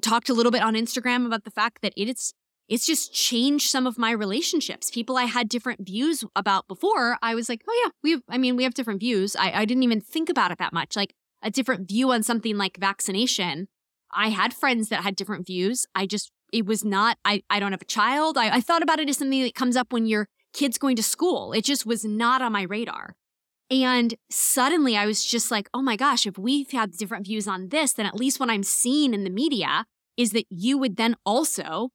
[0.00, 2.34] talked a little bit on Instagram about the fact that it's
[2.72, 4.90] it's just changed some of my relationships.
[4.90, 8.38] People I had different views about before, I was like, oh yeah, we have, I
[8.38, 9.36] mean, we have different views.
[9.36, 10.96] I, I didn't even think about it that much.
[10.96, 13.68] Like a different view on something like vaccination.
[14.14, 15.84] I had friends that had different views.
[15.94, 18.38] I just, it was not, I, I don't have a child.
[18.38, 21.02] I, I thought about it as something that comes up when your kid's going to
[21.02, 21.52] school.
[21.52, 23.16] It just was not on my radar.
[23.70, 27.68] And suddenly I was just like, oh my gosh, if we've had different views on
[27.68, 29.84] this, then at least what I'm seeing in the media
[30.16, 31.90] is that you would then also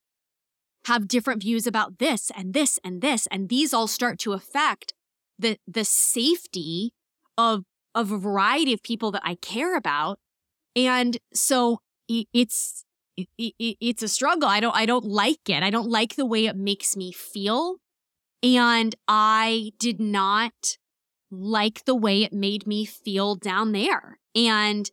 [0.87, 3.27] have different views about this and this and this.
[3.27, 4.93] And these all start to affect
[5.37, 6.93] the, the safety
[7.37, 7.63] of,
[7.93, 10.19] of a variety of people that I care about.
[10.75, 12.85] And so it's,
[13.17, 14.47] it, it, it's a struggle.
[14.47, 15.61] I don't, I don't like it.
[15.61, 17.77] I don't like the way it makes me feel.
[18.41, 20.77] And I did not
[21.29, 24.19] like the way it made me feel down there.
[24.33, 24.89] And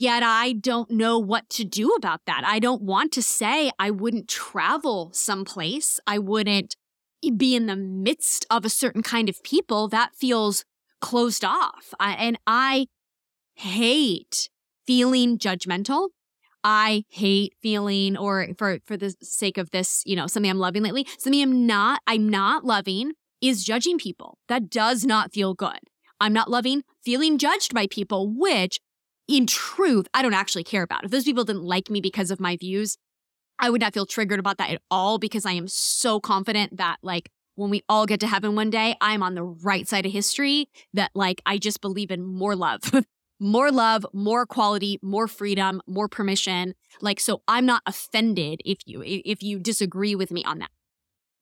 [0.00, 2.42] yet I don't know what to do about that.
[2.44, 6.00] I don't want to say I wouldn't travel someplace.
[6.06, 6.74] I wouldn't
[7.36, 9.88] be in the midst of a certain kind of people.
[9.88, 10.64] That feels
[11.00, 11.92] closed off.
[12.00, 12.86] I, and I
[13.54, 14.48] hate
[14.86, 16.08] feeling judgmental.
[16.64, 20.82] I hate feeling, or for, for the sake of this, you know, something I'm loving
[20.82, 24.38] lately, something I'm not, I'm not loving is judging people.
[24.48, 25.78] That does not feel good.
[26.20, 28.78] I'm not loving feeling judged by people, which
[29.30, 31.04] in truth, I don't actually care about.
[31.04, 32.98] If those people didn't like me because of my views,
[33.58, 36.96] I would not feel triggered about that at all because I am so confident that,
[37.02, 40.12] like, when we all get to heaven one day, I'm on the right side of
[40.12, 42.80] history, that, like, I just believe in more love.
[43.40, 46.74] more love, more equality, more freedom, more permission.
[47.00, 50.70] Like, so I'm not offended if you, if you disagree with me on that.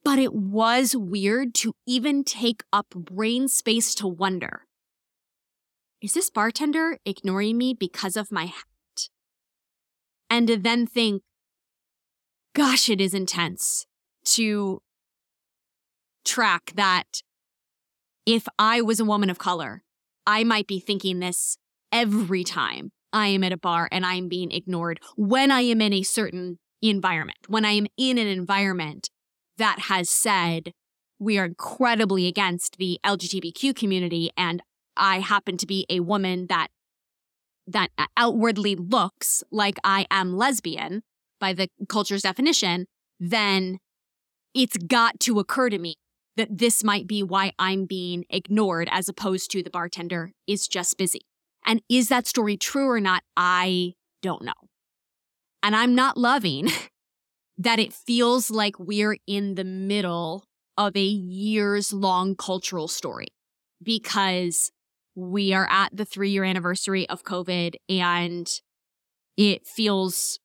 [0.05, 4.63] But it was weird to even take up brain space to wonder
[6.01, 9.09] is this bartender ignoring me because of my hat?
[10.31, 11.23] And to then think,
[12.55, 13.87] gosh, it is intense
[14.25, 14.83] to
[16.25, 17.23] track that
[18.27, 19.83] if I was a woman of color,
[20.27, 21.57] I might be thinking this
[21.91, 25.95] every time I am at a bar and I'm being ignored when I am in
[25.95, 29.09] a certain environment, when I am in an environment
[29.57, 30.73] that has said
[31.19, 34.31] we are incredibly against the LGBTQ community.
[34.37, 34.63] And
[34.99, 36.69] I happen to be a woman that
[37.67, 41.03] that outwardly looks like I am lesbian
[41.39, 42.87] by the culture's definition,
[43.21, 43.79] then
[44.55, 45.97] it's got to occur to me
[46.37, 50.97] that this might be why I'm being ignored as opposed to the bartender is just
[50.97, 51.21] busy.
[51.67, 53.23] And is that story true or not?
[53.37, 54.53] I don't know.
[55.63, 56.71] And I'm not loving
[57.59, 60.45] that it feels like we're in the middle
[60.77, 63.27] of a years long cultural story
[63.83, 64.71] because
[65.19, 68.49] we are at the three year anniversary of COVID and
[69.37, 70.39] it feels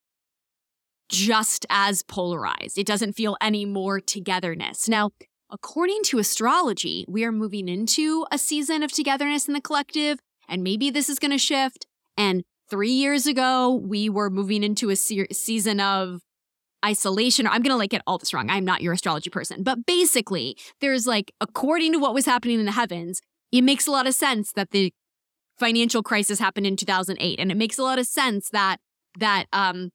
[1.08, 2.78] just as polarized.
[2.78, 4.88] It doesn't feel any more togetherness.
[4.88, 5.10] Now,
[5.50, 10.18] according to astrology, we are moving into a season of togetherness in the collective,
[10.48, 11.86] and maybe this is going to shift.
[12.16, 16.20] And three years ago, we were moving into a se- season of
[16.84, 17.46] isolation.
[17.46, 18.50] I'm going to like get all this wrong.
[18.50, 19.62] I'm not your astrology person.
[19.62, 23.20] But basically, there's like, according to what was happening in the heavens,
[23.54, 24.92] it makes a lot of sense that the
[25.58, 28.78] financial crisis happened in 2008 and it makes a lot of sense that
[29.18, 29.90] that um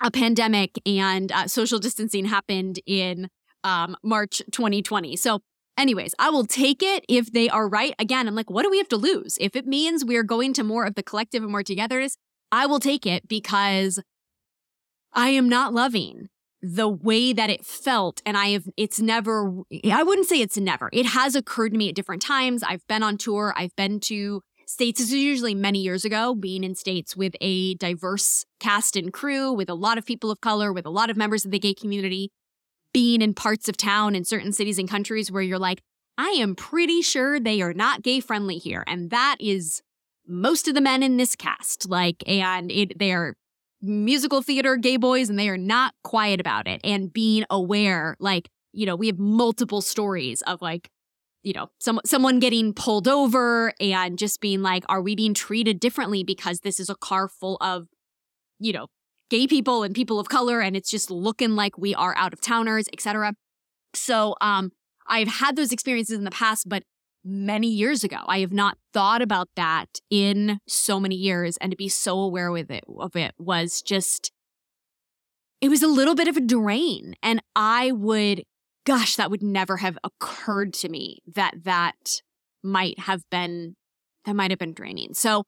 [0.00, 3.28] a pandemic and uh, social distancing happened in
[3.64, 5.16] um March 2020.
[5.16, 5.40] So
[5.76, 7.94] anyways, I will take it if they are right.
[7.98, 9.36] Again, I'm like what do we have to lose?
[9.40, 12.16] If it means we're going to more of the collective and more togetherness,
[12.52, 14.00] I will take it because
[15.12, 16.28] I am not loving
[16.62, 20.90] the way that it felt and i have it's never i wouldn't say it's never.
[20.92, 22.62] It has occurred to me at different times.
[22.62, 23.54] I've been on tour.
[23.56, 25.00] I've been to states.
[25.00, 29.52] This is usually many years ago being in states with a diverse cast and crew
[29.52, 31.74] with a lot of people of color with a lot of members of the gay
[31.74, 32.30] community.
[32.92, 35.80] Being in parts of town in certain cities and countries where you're like
[36.18, 39.80] i am pretty sure they are not gay friendly here and that is
[40.26, 41.88] most of the men in this cast.
[41.88, 43.36] Like and it they are
[43.82, 48.48] musical theater gay boys and they are not quiet about it and being aware like
[48.72, 50.90] you know we have multiple stories of like
[51.42, 55.80] you know some someone getting pulled over and just being like are we being treated
[55.80, 57.88] differently because this is a car full of
[58.58, 58.86] you know
[59.30, 62.40] gay people and people of color and it's just looking like we are out of
[62.40, 63.32] towners etc
[63.94, 64.72] so um
[65.06, 66.82] i've had those experiences in the past but
[67.24, 68.18] many years ago.
[68.26, 72.50] I have not thought about that in so many years and to be so aware
[72.50, 74.32] with it of it was just
[75.60, 78.44] it was a little bit of a drain and I would
[78.86, 82.22] gosh that would never have occurred to me that that
[82.62, 83.76] might have been
[84.24, 85.14] that might have been draining.
[85.14, 85.44] So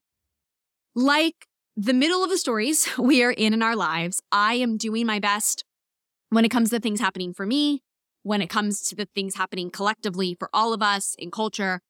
[0.94, 1.46] like
[1.76, 5.18] the middle of the stories we are in in our lives, I am doing my
[5.18, 5.64] best
[6.30, 7.82] when it comes to things happening for me
[8.22, 11.80] when it comes to the things happening collectively for all of us in culture.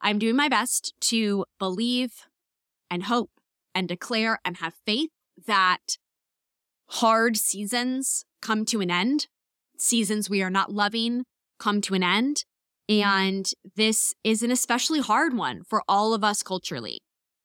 [0.00, 2.26] I'm doing my best to believe
[2.90, 3.30] and hope
[3.74, 5.10] and declare and have faith
[5.46, 5.96] that
[6.86, 9.26] hard seasons come to an end.
[9.78, 11.24] Seasons we are not loving
[11.58, 12.44] come to an end.
[12.88, 16.98] And this is an especially hard one for all of us culturally.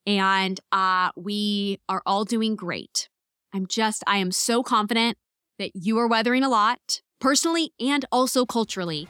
[0.05, 3.09] And uh, we are all doing great.
[3.53, 5.17] I'm just, I am so confident
[5.59, 9.07] that you are weathering a lot personally and also culturally.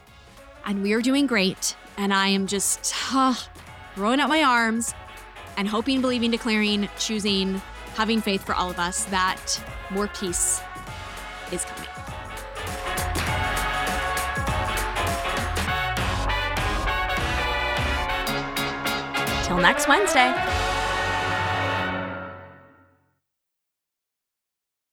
[0.64, 1.76] And we are doing great.
[1.96, 3.34] And I am just uh,
[3.94, 4.94] throwing out my arms
[5.56, 7.60] and hoping, believing, declaring, choosing,
[7.94, 10.60] having faith for all of us that more peace
[11.50, 11.88] is coming.
[19.44, 20.57] Till next Wednesday.